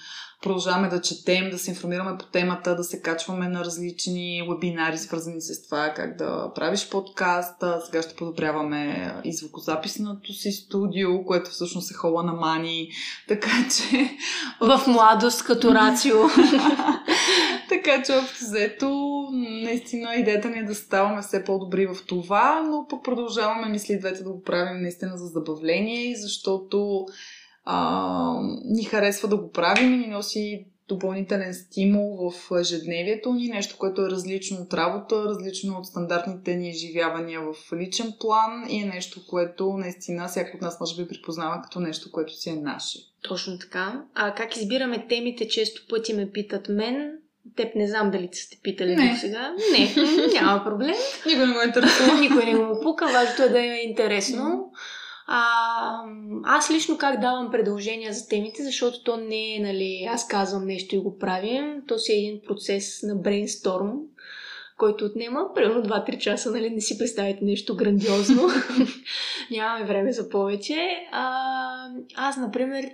[0.44, 5.40] продължаваме да четем, да се информираме по темата, да се качваме на различни вебинари, свързани
[5.40, 7.64] с това как да правиш подкаст.
[7.86, 12.90] Сега ще подобряваме и звукозаписното си студио, което всъщност е хола на мани.
[13.28, 14.10] Така че...
[14.60, 16.16] В младост като рацио.
[17.68, 19.28] така че общо взето,
[19.62, 24.22] наистина идеята ни е да ставаме все по-добри в това, но пък продължаваме, мисли, двете
[24.22, 27.06] да го правим наистина за забавление, защото
[27.64, 33.76] а, ни харесва да го правим и ни носи допълнителен стимул в ежедневието ни, нещо,
[33.78, 38.86] което е различно от работа, различно от стандартните ни изживявания в личен план и е
[38.86, 42.98] нещо, което наистина всяко от нас може би припознава като нещо, което си е наше.
[43.22, 44.02] Точно така.
[44.14, 47.18] А как избираме темите, често пъти ме питат мен.
[47.56, 49.54] Теб не знам дали сте питали до сега.
[49.72, 49.94] Не,
[50.40, 50.94] няма проблем.
[51.26, 52.20] Никой не го интересува.
[52.20, 54.72] Никой не го пука, важното е да е интересно.
[55.26, 56.04] А,
[56.44, 60.94] аз лично как давам предложения за темите, защото то не е, нали, аз казвам нещо
[60.94, 61.82] и го правим.
[61.88, 63.92] То си е един процес на брейнсторм,
[64.78, 68.42] който отнема примерно 2-3 часа, нали, не си представите нещо грандиозно.
[69.50, 71.06] Нямаме време за повече.
[71.12, 71.32] А,
[72.14, 72.90] аз, например,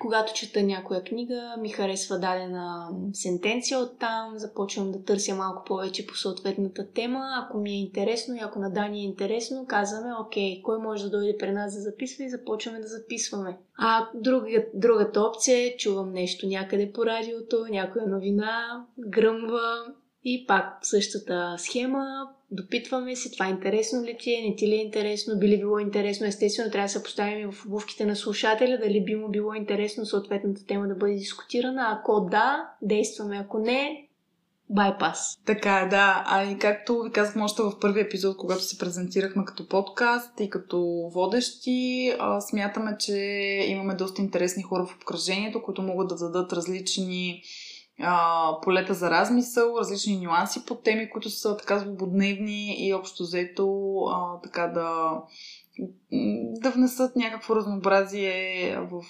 [0.00, 6.06] когато чета някоя книга, ми харесва дадена сентенция от там, започвам да търся малко повече
[6.06, 7.20] по съответната тема.
[7.44, 11.10] Ако ми е интересно и ако на Дани е интересно, казваме, окей, кой може да
[11.10, 13.58] дойде при нас да записва и започваме да записваме.
[13.78, 19.94] А друга, другата опция е, чувам нещо някъде по радиото, някоя новина, гръмва
[20.24, 24.82] и пак същата схема, допитваме се, това интересно ли ти е, не ти ли е
[24.82, 29.04] интересно, би ли било интересно, естествено трябва да се поставим в обувките на слушателя, дали
[29.04, 34.06] би му било интересно съответната тема да бъде дискутирана, ако да, действаме, ако не,
[34.70, 35.38] байпас.
[35.46, 36.24] Така е, да.
[36.26, 40.50] А и както ви казахме още в първи епизод, когато се презентирахме като подкаст и
[40.50, 43.16] като водещи, а, смятаме, че
[43.68, 47.42] имаме доста интересни хора в обкръжението, които могат да дадат различни
[48.00, 53.96] а, полета за размисъл, различни нюанси по теми, които са така свободневни и общо взето
[54.00, 55.12] а, така да
[56.60, 59.04] да внесат някакво разнообразие в,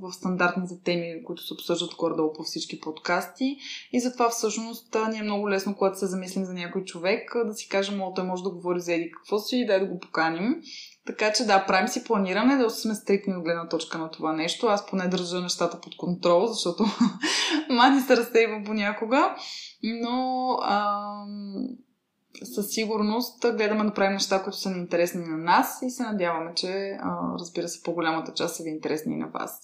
[0.00, 3.56] в стандартните теми, които се обсъждат горе-долу по всички подкасти.
[3.92, 7.68] И затова всъщност ни е много лесно, когато се замислим за някой човек, да си
[7.68, 10.62] кажем, о, той може да говори за еди какво си дай да го поканим.
[11.06, 14.66] Така че да, правим си планиране, да сме стрикни от гледна точка на това нещо.
[14.66, 16.84] Аз поне държа нещата под контрол, защото
[17.70, 19.36] мани се разтейва понякога.
[19.82, 21.68] Но ам
[22.44, 26.54] със сигурност гледаме да правим неща, които са ни интересни на нас и се надяваме,
[26.54, 26.98] че
[27.40, 29.60] разбира се, по-голямата част са ви интересни и на вас.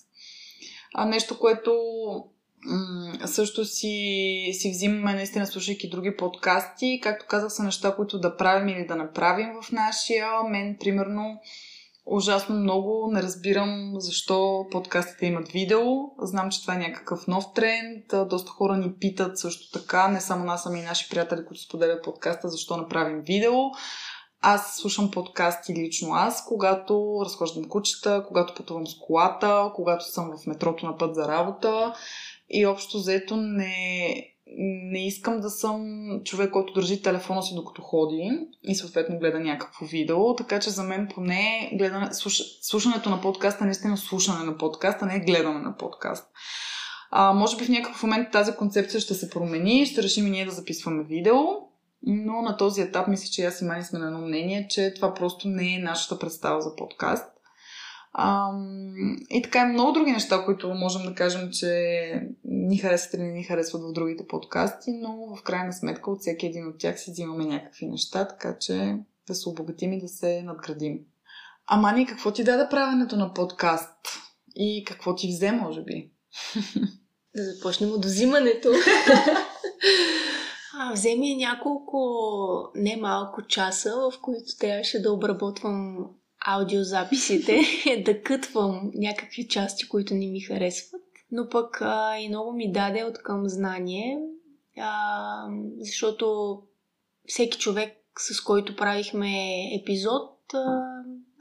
[0.94, 1.72] А нещо, което
[3.26, 8.68] също си, си взимаме, наистина слушайки други подкасти, както казах, са неща, които да правим
[8.68, 10.26] или да направим в нашия.
[10.50, 11.40] Мен, примерно,
[12.06, 13.10] ужасно много.
[13.12, 15.82] Не разбирам защо подкастите имат видео.
[16.22, 18.28] Знам, че това е някакъв нов тренд.
[18.28, 22.04] Доста хора ни питат също така, не само нас, ами и наши приятели, които споделят
[22.04, 23.54] подкаста, защо направим видео.
[24.48, 30.46] Аз слушам подкасти лично аз, когато разхождам кучета, когато пътувам с колата, когато съм в
[30.46, 31.94] метрото на път за работа.
[32.50, 33.74] И общо взето не,
[34.90, 35.80] не искам да съм
[36.24, 38.30] човек, който държи телефона си докато ходи
[38.62, 43.64] и съответно гледа някакво видео, така че за мен поне гледане, слуш, слушането на подкаста
[43.64, 46.26] е наистина слушане на подкаста, не е гледане на подкаст.
[47.10, 50.44] А, може би в някакъв момент тази концепция ще се промени, ще решим и ние
[50.44, 51.36] да записваме видео,
[52.02, 55.14] но на този етап мисля, че аз и Мани сме на едно мнение, че това
[55.14, 57.32] просто не е нашата представа за подкаст.
[58.18, 61.68] Ам, и така и много други неща, които можем да кажем, че
[62.44, 66.46] ни харесват или не ни харесват в другите подкасти, но в крайна сметка от всеки
[66.46, 70.42] един от тях си взимаме някакви неща, така че да се обогатим и да се
[70.42, 70.98] надградим.
[71.66, 73.94] А Мани, какво ти даде правенето на подкаст?
[74.54, 76.10] И какво ти взе, може би?
[77.36, 78.68] Да започнем от взимането.
[80.78, 81.98] а, вземи няколко
[82.74, 86.06] немалко часа, в които трябваше да обработвам
[86.46, 87.60] аудиозаписите,
[88.04, 91.02] да кътвам някакви части, които не ми харесват.
[91.32, 94.18] Но пък а, и много ми даде от към знание,
[94.78, 95.48] а,
[95.78, 96.58] защото
[97.26, 99.30] всеки човек, с който правихме
[99.80, 100.82] епизод, а,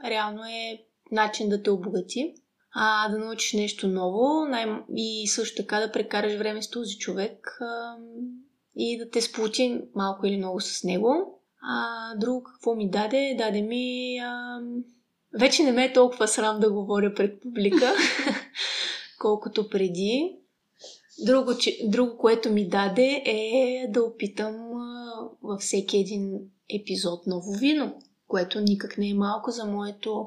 [0.09, 2.33] реално е начин да те обогати,
[2.75, 7.57] а, да научиш нещо ново най- и също така да прекараш време с този човек
[7.61, 7.95] а,
[8.75, 11.41] и да те сплути малко или много с него.
[11.61, 13.35] А друго какво ми даде?
[13.37, 14.17] Даде ми...
[14.17, 14.59] А,
[15.39, 17.93] вече не ме е толкова срам да говоря пред публика,
[19.19, 20.35] колкото преди.
[21.25, 25.13] Друго, че, друго, което ми даде е да опитам а,
[25.43, 26.39] във всеки един
[26.81, 30.25] епизод ново вино, което никак не е малко за моето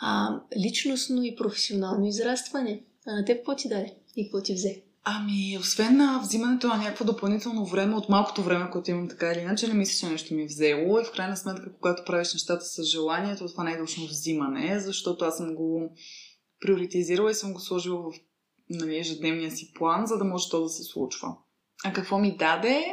[0.00, 2.82] а, личностно и професионално израстване.
[3.06, 4.82] А на теб какво ти даде и какво ти взе?
[5.08, 9.40] Ами, освен на взимането на някакво допълнително време, от малкото време, което имам така или
[9.40, 11.00] иначе, не мисля, че нещо ми е взело.
[11.00, 15.24] И в крайна сметка, когато правиш нещата с желанието, това не е точно взимане, защото
[15.24, 15.96] аз съм го
[16.60, 18.14] приоритизирала и съм го сложила в
[18.70, 21.36] нали, ежедневния си план, за да може то да се случва.
[21.84, 22.84] А какво ми даде?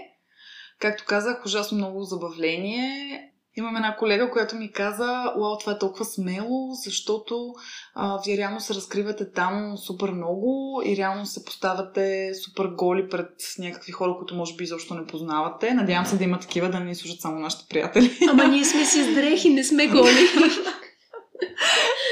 [0.80, 3.33] Както казах, ужасно много забавление.
[3.56, 7.54] Имам една колега, която ми каза, уау, това е толкова смело, защото
[7.96, 13.30] а, вие реално се разкривате там супер много и реално се поставяте супер голи пред
[13.60, 15.74] някакви хора, които може би изобщо не познавате.
[15.74, 18.18] Надявам се да има такива, да не ни слушат само нашите приятели.
[18.30, 20.28] Ама ние сме си с дрехи, не сме голи.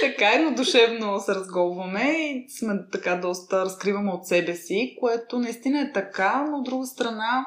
[0.01, 5.39] така е, но душевно се разголваме и сме така доста разкриваме от себе си, което
[5.39, 7.45] наистина е така, но от друга страна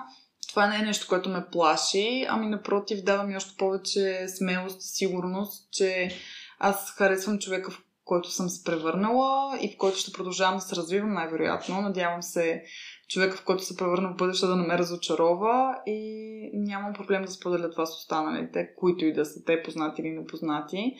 [0.54, 4.88] това не е нещо, което ме плаши, ами напротив дава ми още повече смелост и
[4.88, 6.10] сигурност, че
[6.58, 10.76] аз харесвам човека, в който съм се превърнала и в който ще продължавам да се
[10.76, 11.80] развивам най-вероятно.
[11.80, 12.62] Надявам се
[13.08, 17.30] човека, в който се превърна в бъдеще да не ме разочарова и нямам проблем да
[17.30, 20.94] споделя това с останалите, които и да са те познати или непознати.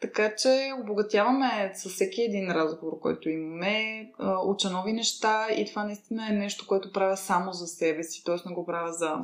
[0.00, 4.06] Така че обогатяваме с всеки един разговор, който имаме,
[4.44, 8.48] уча нови неща и това наистина е нещо, което правя само за себе си, т.е.
[8.48, 9.18] не го правя за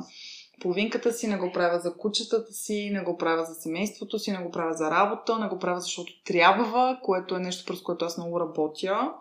[0.61, 4.43] половинката си, не го правя за кучетата си, не го правя за семейството си, не
[4.43, 8.17] го правя за работа, не го правя защото трябва, което е нещо, през което аз
[8.17, 9.13] много работя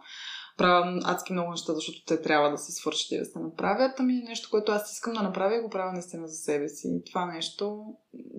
[0.63, 4.01] правя адски много неща, защото те трябва да се свършат и да се направят.
[4.01, 7.03] Ами нещо, което аз искам да направя и го правя наистина за себе си.
[7.07, 7.85] Това нещо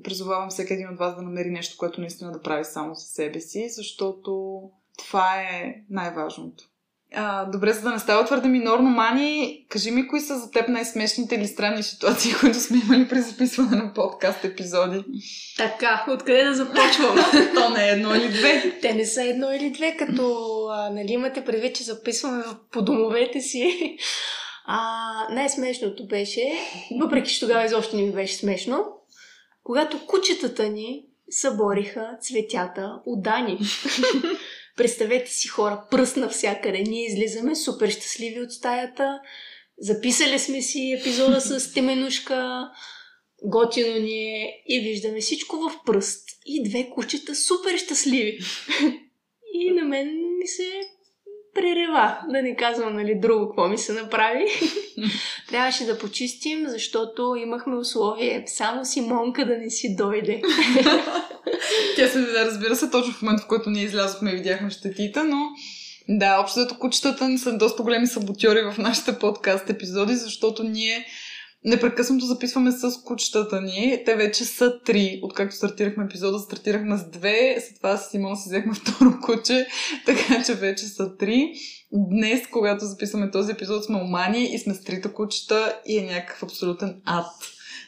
[0.04, 3.40] призовавам всеки един от вас да намери нещо, което наистина да прави само за себе
[3.40, 4.62] си, защото
[4.98, 6.64] това е най-важното.
[7.16, 10.68] А, добре, за да не става твърде минорно, Мани, кажи ми кои са за теб
[10.68, 15.04] най-смешните или странни ситуации, които сме имали при записване на подкаст епизоди.
[15.58, 17.16] Така, откъде да започвам?
[17.56, 18.80] То не е едно или две.
[18.82, 23.42] Те не са едно или две, като а, нали имате предвид, че записваме по домовете
[23.42, 23.98] си.
[24.66, 25.00] А,
[25.32, 26.52] най-смешното беше,
[27.02, 28.86] въпреки че тогава изобщо не ми беше смешно,
[29.64, 33.60] когато кучетата ни събориха цветята от Дани.
[34.78, 36.84] Представете си хора, пръст навсякъде.
[36.88, 39.20] Ние излизаме супер щастливи от стаята.
[39.78, 42.70] Записали сме си епизода с Теменушка.
[43.44, 46.30] Готино ни е и виждаме всичко в пръст.
[46.46, 48.40] И две кучета супер щастливи.
[49.54, 50.70] И на мен ми се
[51.56, 52.18] пререва.
[52.30, 54.46] Да не казвам, нали, друго, какво ми се направи.
[55.50, 60.42] Трябваше да почистим, защото имахме условие само Симонка да не си дойде.
[61.96, 65.38] Тя се разбира се точно в момента, в който ние излязохме и видяхме щетите, но
[66.10, 71.06] да, общото кучетата ни са доста големи саботьори в нашите подкаст епизоди, защото ние
[71.66, 74.02] непрекъснато записваме с кучетата ни.
[74.06, 75.20] Те вече са три.
[75.24, 77.58] Откакто стартирахме епизода, стартирахме с две.
[77.68, 79.68] След това с Симон си взехме второ куче,
[80.06, 81.54] така че вече са три.
[81.92, 86.44] Днес, когато записваме този епизод, сме умани и сме с трите кучета и е някакъв
[86.44, 87.26] абсолютен ад.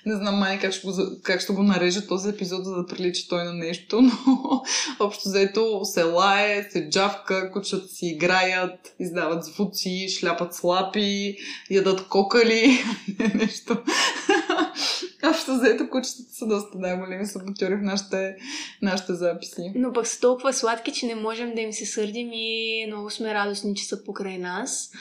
[0.06, 0.94] Не знам май как ще, го,
[1.24, 4.12] как ще го нарежа този епизод, за да прилича той на нещо, но
[5.00, 11.38] общо взето се лае, се джавка, кучета си играят, издават звуци, шляпат слапи,
[11.72, 12.84] ядат кокали,
[13.36, 13.78] нещо.
[15.30, 18.36] Общо взето кучетата са доста най-големи саботьори в нашите,
[18.82, 19.72] нашите записи.
[19.76, 23.34] Но пък са толкова сладки, че не можем да им се сърдим и много сме
[23.34, 24.92] радостни, че са покрай нас.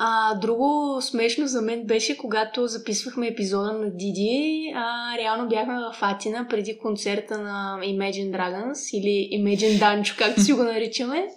[0.00, 4.72] А, друго смешно за мен беше, когато записвахме епизода на Диди.
[4.76, 10.52] А, реално бяхме в Атина преди концерта на Imagine Dragons или Imagine Dancho, както си
[10.52, 11.28] го наричаме.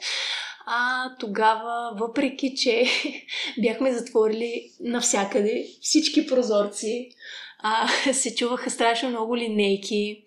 [0.65, 2.85] А тогава, въпреки че
[3.61, 7.09] бяхме затворили навсякъде всички прозорци,
[7.59, 10.23] а, се чуваха страшно много линейки.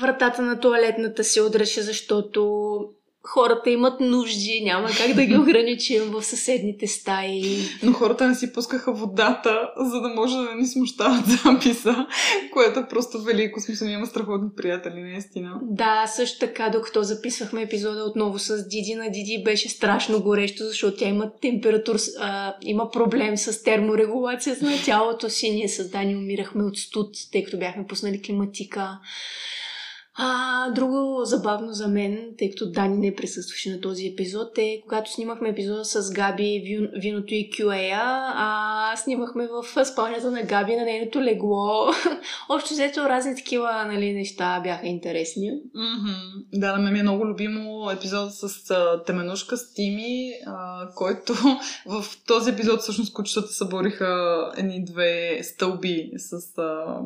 [0.00, 2.78] Вратата на туалетната се удреше, защото
[3.26, 7.58] хората имат нужди, няма как да ги ограничим в съседните стаи.
[7.82, 12.06] Но хората не си пускаха водата, за да може да ни смущават записа,
[12.52, 13.60] което е просто велико.
[13.60, 15.60] Смисъл, има страхотни приятели, наистина.
[15.62, 20.96] Да, също така, докато записвахме епизода отново с Диди, на Диди беше страшно горещо, защото
[20.96, 25.50] тя има температура, а, има проблем с терморегулацията на тялото си.
[25.50, 28.98] Ние с Дани умирахме от студ, тъй като бяхме пуснали климатика.
[30.16, 35.12] А, друго забавно за мен, тъй като Дани не присъстваше на този епизод, е когато
[35.12, 37.98] снимахме епизода с Габи, виното и QA,
[38.34, 41.86] а снимахме в спалнята на Габи на нейното легло.
[42.48, 45.50] Общо взето разни такива нали, неща бяха интересни.
[45.50, 46.44] Mm-hmm.
[46.52, 51.34] Да, на мен ми е много любимо епизода с а, Теменушка, с Тими, а, който
[51.86, 56.58] в този епизод всъщност кучетата събориха едни две стълби с...
[56.58, 57.00] А,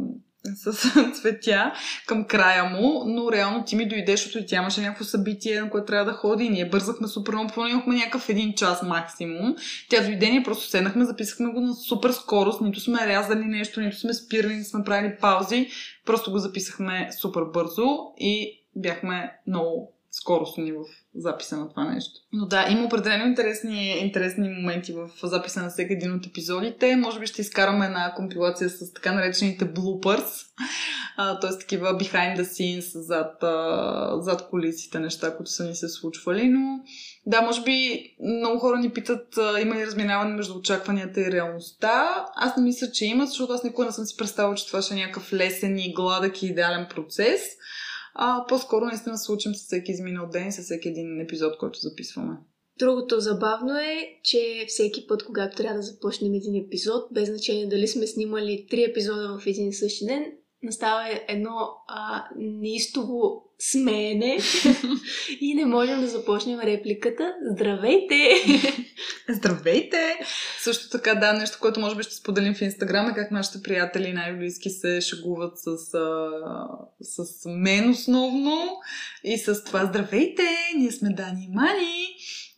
[0.45, 0.73] с
[1.15, 1.73] цветя
[2.07, 5.87] към края му, но реално ти ми дойде, защото тя имаше някакво събитие, на което
[5.87, 6.45] трябва да ходи.
[6.45, 9.57] И ние бързахме супер много, имахме някакъв един час максимум.
[9.91, 13.97] Тя дойде, ние просто седнахме, записахме го на супер скорост, нито сме рязали нещо, нито
[13.97, 15.69] сме спирали, нито сме правили паузи,
[16.07, 20.77] просто го записахме супер бързо и бяхме много скоростни в
[21.15, 22.21] записа на това нещо.
[22.33, 26.97] Но да, има определено интересни, интересни моменти в записа на всеки един от епизодите.
[26.97, 30.47] Може би ще изкараме една компилация с така наречените bloopers,
[31.41, 31.59] т.е.
[31.59, 36.81] такива behind the scenes, зад, а, зад колисите неща, които са ни се случвали, но
[37.27, 42.25] да, може би много хора ни питат а, има ли разминаване между очакванията и реалността.
[42.37, 44.95] Аз не мисля, че има, защото аз никога не съм си представила, че това ще
[44.95, 47.41] е някакъв лесен и гладък и идеален процес
[48.21, 52.37] а по-скоро наистина се учим с всеки изминал ден с всеки един епизод, който записваме.
[52.79, 57.89] Другото забавно е, че всеки път, когато трябва да започнем един епизод, без значение дали
[57.89, 64.39] сме снимали три епизода в един и същи ден, настава едно а, неистово смеене
[65.41, 68.35] и не можем да започнем репликата Здравейте!
[69.29, 70.19] Здравейте!
[70.59, 74.13] Също така, да, нещо, което може би ще споделим в Инстаграм е как нашите приятели
[74.13, 76.31] най-близки се шегуват с, а,
[77.01, 78.81] с мен основно
[79.25, 80.43] и с това Здравейте!
[80.77, 82.07] Ние сме Дани и Мани!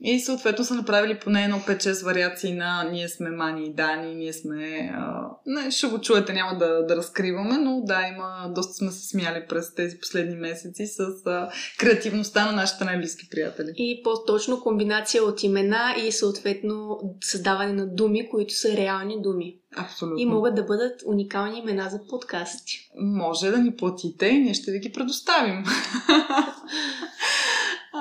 [0.03, 4.33] И съответно са направили поне едно 5-6 вариации на ние сме Мани и Дани, ние
[4.33, 4.93] сме...
[4.95, 5.31] А...
[5.47, 8.53] Не, ще го чуете, няма да, да разкриваме, но да, има...
[8.55, 11.49] Доста сме се смяли през тези последни месеци с а,
[11.79, 13.73] креативността на нашите най-близки приятели.
[13.77, 19.57] И по-точно комбинация от имена и съответно създаване на думи, които са реални думи.
[19.77, 20.19] Абсолютно.
[20.19, 22.91] И могат да бъдат уникални имена за подкасти.
[23.01, 25.65] Може да ни платите и ние ще ви ги предоставим.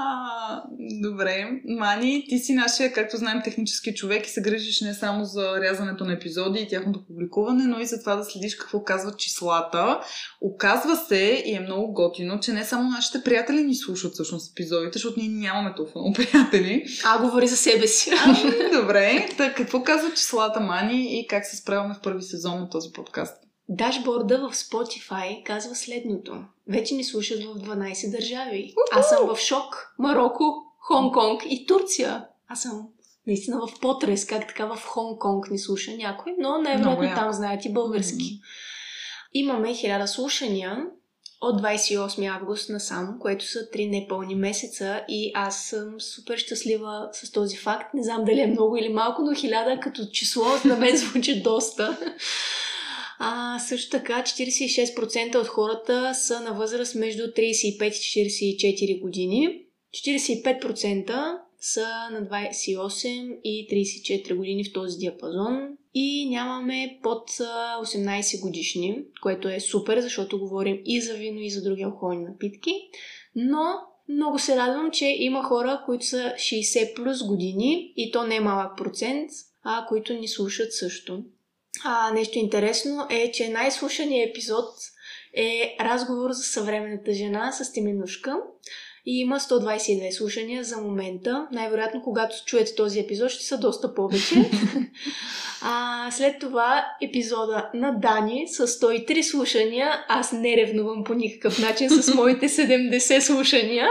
[0.02, 0.64] А,
[1.02, 1.62] добре.
[1.66, 6.06] Мани, ти си нашия, както знаем, технически човек и се грижиш не само за рязането
[6.06, 10.00] на епизоди и тяхното публикуване, но и за това да следиш какво казват числата.
[10.42, 14.92] Оказва се и е много готино, че не само нашите приятели ни слушат всъщност епизодите,
[14.94, 16.86] защото ние нямаме толкова много приятели.
[17.06, 18.12] А, говори за себе си.
[18.26, 18.36] А,
[18.82, 19.28] добре.
[19.38, 23.49] Так, какво казват числата, Мани, и как се справяме в първи сезон на този подкаст?
[23.70, 26.44] Дашборда в Spotify казва следното.
[26.68, 28.74] Вече ни слушат в 12 държави.
[28.92, 29.94] Аз съм в шок.
[30.00, 30.44] Марокко,
[30.90, 32.26] Хонг-Конг и Турция.
[32.48, 32.88] Аз съм
[33.28, 37.74] наистина в потрес, как така в Хонг-Конг ни слуша някой, но най-вероятно там знаят и
[37.74, 38.24] български.
[38.24, 38.42] Mm-hmm.
[39.34, 40.86] Имаме 1000 слушания
[41.42, 47.32] от 28 август насам, което са 3 непълни месеца и аз съм супер щастлива с
[47.32, 47.94] този факт.
[47.94, 51.98] Не знам дали е много или малко, но 1000 като число на мен звучи доста.
[53.22, 59.62] А, също така 46% от хората са на възраст между 35 и 44 години.
[59.94, 65.78] 45% са на 28 и 34 години в този диапазон.
[65.94, 71.64] И нямаме под 18 годишни, което е супер, защото говорим и за вино, и за
[71.64, 72.72] други алкохолни напитки.
[73.36, 73.64] Но
[74.10, 78.40] много се радвам, че има хора, които са 60 плюс години и то не е
[78.40, 79.30] малък процент,
[79.64, 81.24] а които ни слушат също.
[81.84, 84.70] А, нещо интересно е, че най-слушаният епизод
[85.34, 88.38] е разговор за съвременната жена с Теменушка
[89.06, 91.48] и има 122 слушания за момента.
[91.52, 94.36] Най-вероятно, когато чуете този епизод, ще са доста повече.
[95.62, 100.06] а, след това епизода на Дани с 103 слушания.
[100.08, 103.90] Аз не ревнувам по никакъв начин с моите 70 слушания.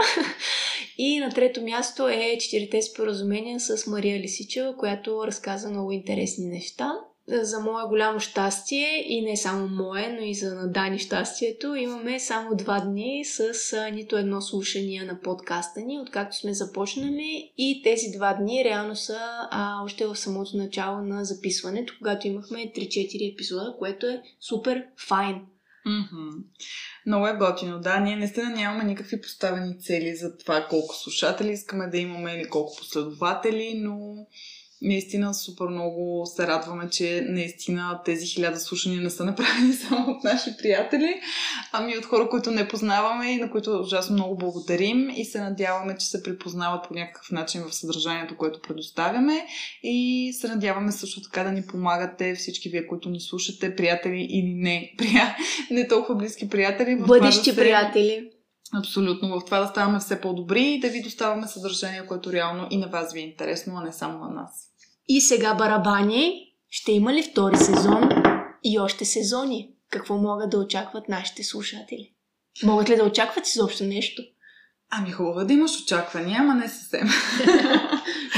[0.97, 6.91] И на трето място е четирите споразумения с Мария Лисичева, която разказа много интересни неща
[7.31, 12.55] за мое голямо щастие и не само мое, но и за Надани щастието, имаме само
[12.55, 18.05] два дни с а, нито едно слушание на подкаста ни, откакто сме започнали и тези
[18.17, 19.19] два дни реално са
[19.51, 25.41] а, още в самото начало на записването, когато имахме 3-4 епизода, което е супер файн.
[25.87, 26.43] Mm-hmm.
[27.05, 27.79] Много е готино.
[27.79, 32.49] Да, ние наистина нямаме никакви поставени цели за това колко слушатели искаме да имаме или
[32.49, 34.15] колко последователи, но
[34.81, 40.23] наистина супер много се радваме, че наистина тези хиляда слушания не са направени само от
[40.23, 41.21] наши приятели,
[41.71, 45.97] ами от хора, които не познаваме и на които ужасно много благодарим и се надяваме,
[45.97, 49.45] че се припознават по някакъв начин в съдържанието, което предоставяме
[49.83, 54.53] и се надяваме също така да ни помагате всички вие, които ни слушате, приятели или
[54.53, 55.35] не, прия...
[55.71, 56.95] не толкова близки приятели.
[56.95, 57.61] Бъдещи да се...
[57.61, 58.29] приятели.
[58.73, 59.39] Абсолютно.
[59.39, 62.87] В това да ставаме все по-добри и да ви доставяме съдържание, което реално и на
[62.87, 64.69] вас ви е интересно, а не само на нас.
[65.07, 68.09] И сега барабани, ще има ли втори сезон
[68.63, 69.69] и още сезони?
[69.89, 72.13] Какво могат да очакват нашите слушатели?
[72.63, 74.21] Могат ли да очакват изобщо нещо?
[74.91, 77.07] Ами хубаво е да имаш очаквания, ама не съвсем.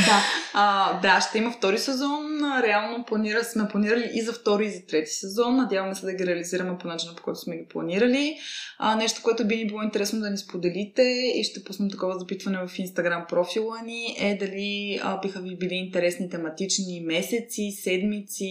[0.06, 0.22] да.
[0.54, 2.42] А, да, ще има втори сезон.
[2.64, 5.56] Реално планира, сме планирали и за втори, и за трети сезон.
[5.56, 8.38] Надяваме се да ги реализираме по начина, по който сме ги планирали.
[8.78, 11.02] А, нещо, което би ни било интересно да ни споделите
[11.36, 15.74] и ще пуснем такова запитване в Инстаграм профила ни е дали а, биха ви били
[15.74, 18.48] интересни тематични месеци, седмици,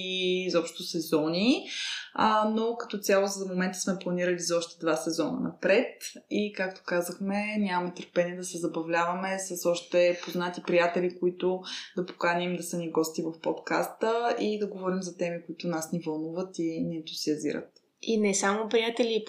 [0.47, 1.67] изобщо сезони.
[2.15, 6.83] А, но като цяло за момента сме планирали за още два сезона напред и както
[6.87, 11.61] казахме, нямаме търпение да се забавляваме с още познати приятели, които
[11.97, 15.93] да поканим да са ни гости в подкаста и да говорим за теми, които нас
[15.93, 17.69] ни вълнуват и ни ентусиазират.
[18.03, 19.25] И не само приятели и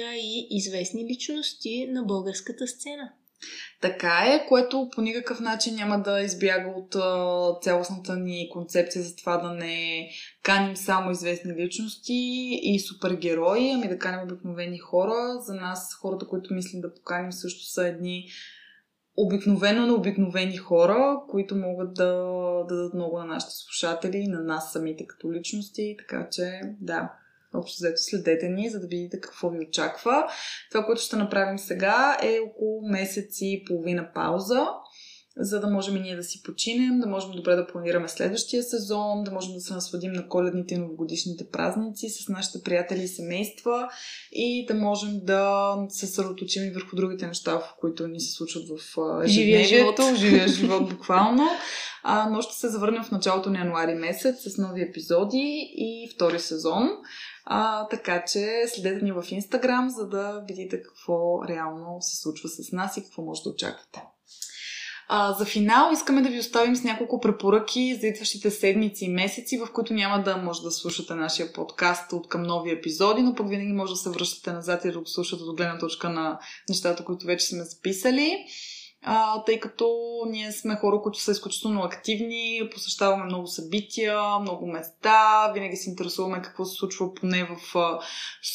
[0.00, 3.12] а и известни личности на българската сцена.
[3.80, 9.16] Така е, което по никакъв начин няма да избяга от а, цялостната ни концепция за
[9.16, 10.08] това да не
[10.42, 12.14] каним само известни личности
[12.62, 15.40] и супергерои, ами да каним обикновени хора.
[15.40, 18.28] За нас хората, които мислим да поканим също са едни
[19.16, 22.04] обикновено на обикновени хора, които могат да,
[22.68, 25.96] да дадат много на нашите слушатели на нас самите като личности.
[25.98, 27.12] Така че, да,
[27.54, 30.24] Общо взето следете ни, за да видите какво ви очаква.
[30.70, 34.66] Това, което ще направим сега е около месец и половина пауза,
[35.40, 39.24] за да можем и ние да си починем, да можем добре да планираме следващия сезон,
[39.24, 43.88] да можем да се насладим на коледните и новогодишните празници с нашите приятели и семейства
[44.32, 48.64] и да можем да се съсредоточим и върху другите неща, в които ни се случват
[48.68, 51.48] в ежедневието, живия живот буквално.
[52.02, 56.40] А, но ще се завърнем в началото на януари месец с нови епизоди и втори
[56.40, 56.90] сезон.
[57.50, 62.72] А, така че следете ни в Инстаграм, за да видите какво реално се случва с
[62.72, 64.02] нас и какво може да очаквате.
[65.10, 69.58] А, за финал искаме да ви оставим с няколко препоръки за идващите седмици и месеци,
[69.58, 73.48] в които няма да може да слушате нашия подкаст от към нови епизоди, но пък
[73.48, 76.38] винаги може да се връщате назад и да го слушате от гледна точка на
[76.68, 78.46] нещата, които вече сме записали.
[79.02, 79.88] А, тъй като
[80.28, 86.42] ние сме хора, които са изключително активни, посещаваме много събития, много места, винаги се интересуваме
[86.42, 87.74] какво се случва поне в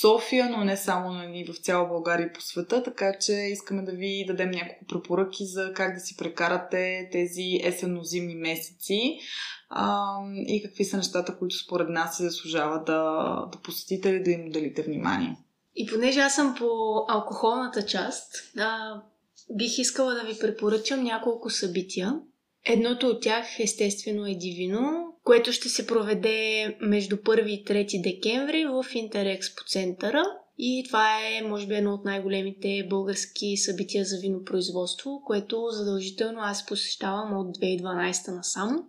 [0.02, 3.92] София, но не само нали, в цяла България и по света, така че искаме да
[3.92, 9.20] ви дадем няколко препоръки за как да си прекарате тези есенно-зимни месеци
[9.70, 10.18] а,
[10.48, 13.02] и какви са нещата, които според нас се заслужава да,
[13.52, 15.38] да посетите или да им отделите внимание.
[15.76, 16.66] И понеже аз съм по
[17.08, 19.02] алкохолната част, а,
[19.52, 22.14] бих искала да ви препоръчам няколко събития.
[22.66, 28.66] Едното от тях естествено е Дивино, което ще се проведе между 1 и 3 декември
[28.66, 30.24] в Интерекспо центъра.
[30.58, 36.66] И това е, може би, едно от най-големите български събития за винопроизводство, което задължително аз
[36.66, 38.84] посещавам от 2012 насам.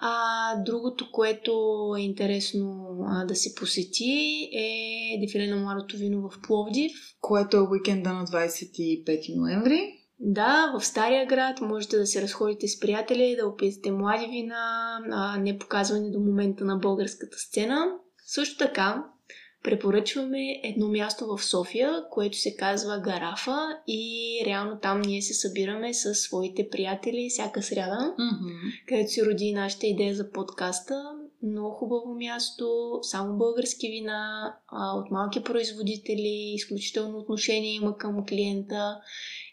[0.00, 1.52] А, другото, което
[1.98, 6.92] е интересно а, да се посети е дефиле на младото вино в Пловдив.
[7.20, 9.94] Което е уикенда на 25 ноември.
[10.20, 15.38] Да, в Стария град можете да се разходите с приятели, да опитате млади вина, а,
[15.38, 17.86] не показване до момента на българската сцена.
[18.26, 19.04] Също така,
[19.62, 25.94] препоръчваме едно място в София, което се казва Гарафа и реално там ние се събираме
[25.94, 28.86] с своите приятели всяка сряда, Mm-hmm.
[28.88, 31.04] където се роди нашата идея за подкаста.
[31.42, 38.96] Много хубаво място, само български вина, от малки производители, изключително отношение има към клиента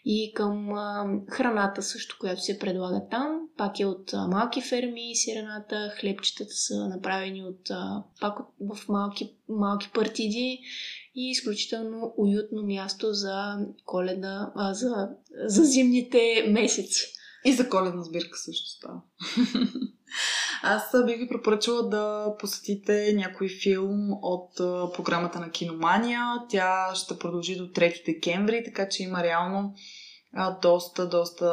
[0.08, 3.40] и към а, храната също, която се предлага там.
[3.56, 8.88] Пак е от а, малки ферми, сирената, хлебчетата са направени от, а, пак от, в
[8.88, 10.60] малки, малки партиди
[11.14, 15.08] и изключително уютно място за коледа, а, за,
[15.44, 17.12] за зимните месеци.
[17.44, 19.00] И за коледна сбирка също става.
[20.62, 24.56] Аз бих ви препоръчала да посетите някой филм от
[24.94, 26.24] програмата на Киномания.
[26.48, 29.74] Тя ще продължи до 3 декември, така че има реално
[30.62, 31.46] доста, доста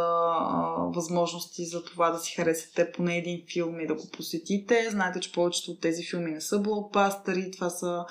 [0.95, 4.87] възможности за това да си харесате поне един филм и да го посетите.
[4.91, 7.51] Знаете, че повечето от тези филми не са блокбастери.
[7.51, 8.05] Това са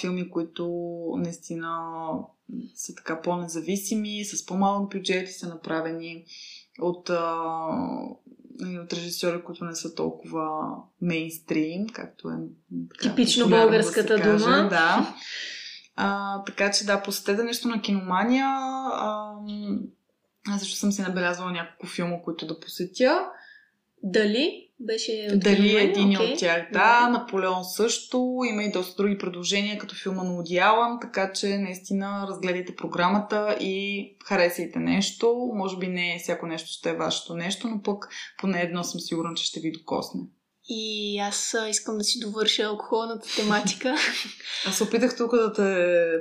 [0.00, 0.68] филми, които
[1.16, 1.78] наистина
[2.74, 6.24] са така по-независими, с по-малък бюджет и са направени
[6.80, 7.10] от,
[8.62, 12.34] от режисьори, които не са толкова мейнстрим, както е
[12.90, 14.68] така, типично българската да каже, дума.
[14.68, 15.14] Да.
[15.96, 18.46] А, така че да, посетете нещо на киномания.
[18.46, 19.32] А,
[20.48, 23.28] аз също съм си набелязвала няколко филма, които да посетя.
[24.04, 24.60] Дали?
[24.80, 26.32] Беше Дали е един okay.
[26.32, 27.08] от тях, да.
[27.08, 28.40] Наполеон също.
[28.48, 33.56] Има и доста други предложения, като филма на Уди Алън, така че наистина разгледайте програмата
[33.60, 35.50] и харесайте нещо.
[35.54, 39.34] Може би не всяко нещо ще е вашето нещо, но пък поне едно съм сигурна,
[39.34, 40.20] че ще ви докосне.
[40.68, 43.94] И аз искам да си довърша алкохолната тематика.
[44.68, 45.62] Аз опитах тук да те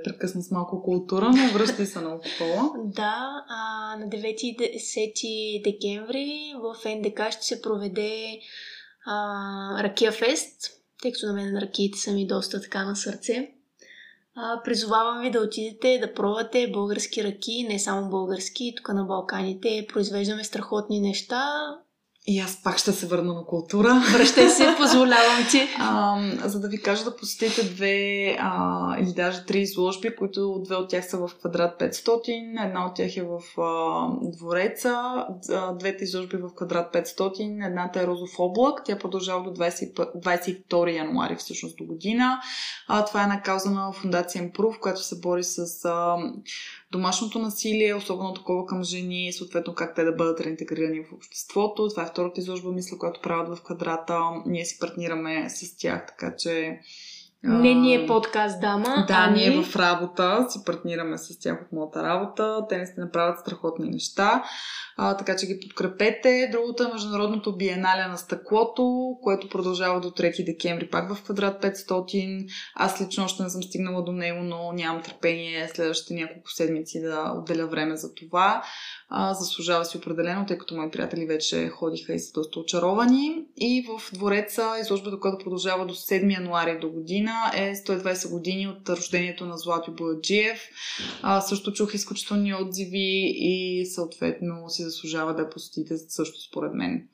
[0.03, 2.71] прекъсна с малко култура, но връщай се на алкохола.
[2.85, 8.39] да, а, на 9 и 10 декември в НДК ще се проведе
[9.05, 10.71] а, Ракия Фест,
[11.01, 13.51] тъй като на мен ракиите са ми доста така на сърце.
[14.35, 18.73] А, призовавам ви да отидете да пробвате български раки, не само български.
[18.77, 21.53] Тук на Балканите произвеждаме страхотни неща.
[22.25, 24.03] И аз пак ще се върна на култура.
[24.13, 25.67] Връщай се, позволявам ти.
[25.79, 26.17] А,
[26.49, 30.89] за да ви кажа да посетите две а, или даже три изложби, които две от
[30.89, 34.07] тях са в квадрат 500, една от тях е в а,
[34.37, 35.25] двореца,
[35.79, 41.35] двете изложби в квадрат 500, едната е Розов облак, тя продължава до 20, 22 януари
[41.35, 42.39] всъщност до година.
[42.87, 46.17] А, това е една кауза на фундация Improve, която се бори с а,
[46.93, 51.89] домашното насилие, особено такова към жени, съответно как те да бъдат реинтегрирани в обществото.
[51.89, 54.19] Това е втората изложба, мисля, която правят в квадрата.
[54.45, 56.79] Ние си партнираме с тях, така че
[57.43, 59.05] не ние подкаст дама.
[59.07, 59.37] Да, ами...
[59.37, 62.65] ние в работа си партнираме с тях от моята работа.
[62.69, 64.43] Те не сте направят страхотни неща,
[64.97, 66.49] а, така че ги подкрепете.
[66.51, 72.47] Другото е Международното биенале на стъклото, което продължава до 3 декември, пак в квадрат 500.
[72.75, 77.33] Аз лично още не съм стигнала до него, но нямам търпение следващите няколко седмици да
[77.37, 78.63] отделя време за това.
[79.09, 83.45] А, заслужава си определено, тъй като мои приятели вече ходиха и са доста очаровани.
[83.57, 88.89] И в двореца изложбата, която продължава до 7 януари до година, е 120 години от
[88.89, 90.59] рождението на Злати Бояджиев.
[91.47, 97.07] Също чух изключителни отзиви и съответно си заслужава да посетите също според мен.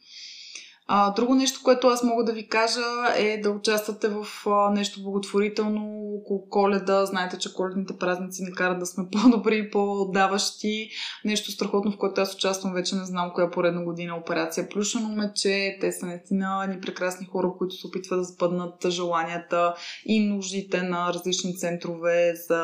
[0.91, 2.81] А, друго нещо, което аз мога да ви кажа
[3.17, 7.05] е да участвате в а, нещо благотворително около коледа.
[7.05, 10.89] Знаете, че коледните празници ни карат да сме по-добри и по-даващи.
[11.25, 15.77] Нещо страхотно, в което аз участвам вече не знам коя поредна година операция Плюшено мече.
[15.81, 19.73] Те са наистина ни прекрасни хора, които се опитват да спъднат желанията
[20.05, 22.63] и нуждите на различни центрове за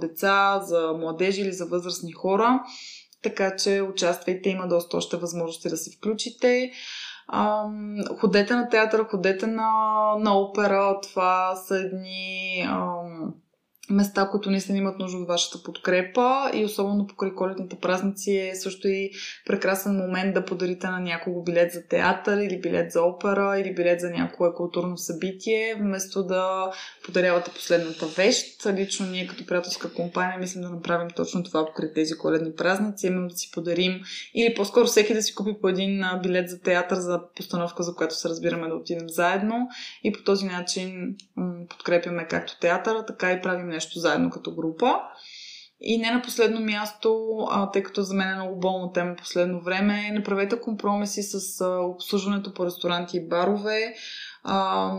[0.00, 2.60] деца, за младежи или за възрастни хора.
[3.22, 6.72] така че участвайте, има доста още възможности да се включите.
[7.28, 9.70] Ам, ходете на театър, ходете на,
[10.18, 13.05] на опера, това са едни ам,
[13.90, 18.88] места, които наистина имат нужда от вашата подкрепа и особено покрай коледните празници е също
[18.88, 19.10] и
[19.46, 24.00] прекрасен момент да подарите на някого билет за театър или билет за опера или билет
[24.00, 26.70] за някое културно събитие, вместо да
[27.04, 28.66] подарявате последната вещ.
[28.66, 33.28] Лично ние като приятелска компания мислим да направим точно това покрай тези коледни празници, именно
[33.28, 34.00] да си подарим
[34.34, 38.14] или по-скоро всеки да си купи по един билет за театър за постановка, за която
[38.14, 39.68] се разбираме да отидем заедно
[40.04, 41.16] и по този начин
[41.68, 45.00] подкрепяме както театъра, така и правим нещо заедно като група.
[45.80, 49.60] И не на последно място, а, тъй като за мен е много болно тема последно
[49.60, 53.94] време, направете компромиси с а, обслужването по ресторанти и барове.
[54.42, 54.92] А,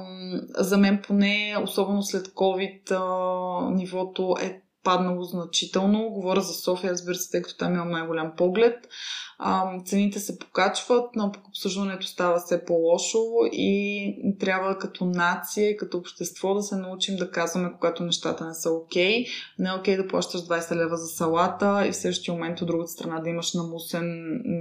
[0.58, 6.10] за мен поне, особено след COVID, а, нивото е паднало значително.
[6.10, 8.88] Говоря за София, разбира се, тъй като там имам най-голям поглед.
[9.86, 13.18] Цените се покачват, но пък обслужването става все по-лошо
[13.52, 18.54] и трябва като нация и като общество да се научим да казваме, когато нещата не
[18.54, 19.24] са окей.
[19.24, 19.28] Okay.
[19.60, 22.68] Не е окей okay да плащаш 20 лева за салата и в същия момент от
[22.68, 24.06] другата страна да имаш намусен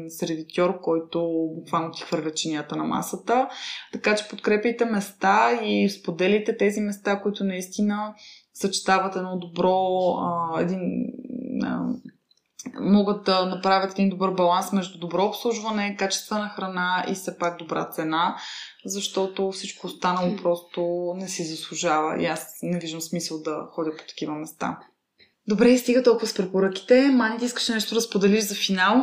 [0.09, 3.49] сервитьор, който буквално ти хвърля чинията на масата.
[3.93, 8.14] Така че подкрепяйте места и споделите тези места, които наистина
[8.61, 11.07] съчетават едно добро, а, един
[11.63, 11.89] а,
[12.81, 17.91] могат да направят един добър баланс между добро обслужване, качествена храна и все пак добра
[17.91, 18.37] цена,
[18.85, 24.05] защото всичко останало просто не си заслужава и аз не виждам смисъл да ходя по
[24.09, 24.79] такива места.
[25.49, 27.11] Добре, стига толкова с препоръките.
[27.11, 28.97] Мани, ти искаш нещо да споделиш за финал?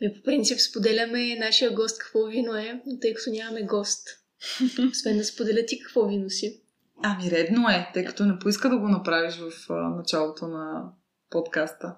[0.00, 4.08] Ми, по принцип споделяме нашия гост какво вино е, тъй като нямаме гост.
[4.90, 6.63] Освен да споделя ти какво вино си.
[7.02, 9.50] Ами редно е, тъй като не поиска да го направиш в
[9.96, 10.92] началото на
[11.30, 11.96] подкаста.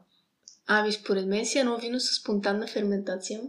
[0.66, 3.40] Ами, според мен си едно вино с спонтанна ферментация,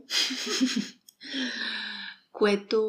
[2.31, 2.81] което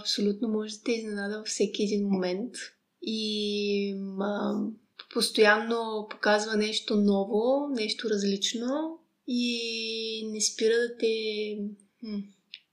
[0.00, 2.54] абсолютно може да те изненада във всеки един момент
[3.02, 4.54] и а,
[5.14, 11.56] постоянно показва нещо ново, нещо различно и не спира да те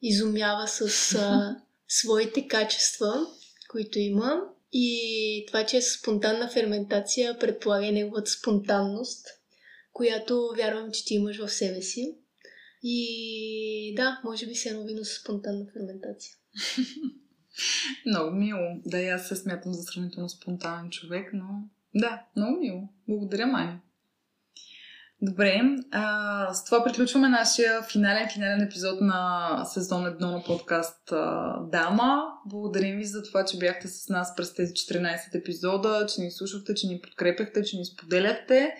[0.01, 1.55] изумява с а,
[1.87, 3.27] своите качества,
[3.71, 4.41] които има.
[4.77, 9.27] И това, че е спонтанна ферментация, предполага и неговата спонтанност–
[9.95, 12.17] която вярвам, че ти имаш в себе си.
[12.83, 16.33] И да, може би се едно вино с спонтанна ферментация.
[18.05, 18.81] много мило.
[18.85, 22.89] Да, и аз се смятам за сравнително спонтанен човек, но да, много мило.
[23.07, 23.79] Благодаря, Мани.
[25.21, 25.61] Добре,
[25.91, 32.23] а, с това приключваме нашия финален, финален епизод на сезон 1 на подкаст а, Дама.
[32.45, 36.75] Благодарим ви за това, че бяхте с нас през тези 14 епизода, че ни слушахте,
[36.75, 38.75] че ни подкрепяхте, че ни споделяхте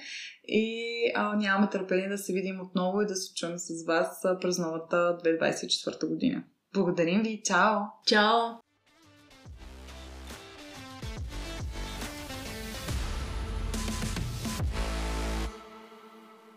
[0.48, 0.84] и
[1.16, 5.18] а, нямаме търпение да се видим отново и да се чуем с вас през новата
[5.26, 6.44] 2024 година.
[6.74, 7.42] Благодарим ви.
[7.46, 7.80] Чао!
[8.08, 8.65] Чао!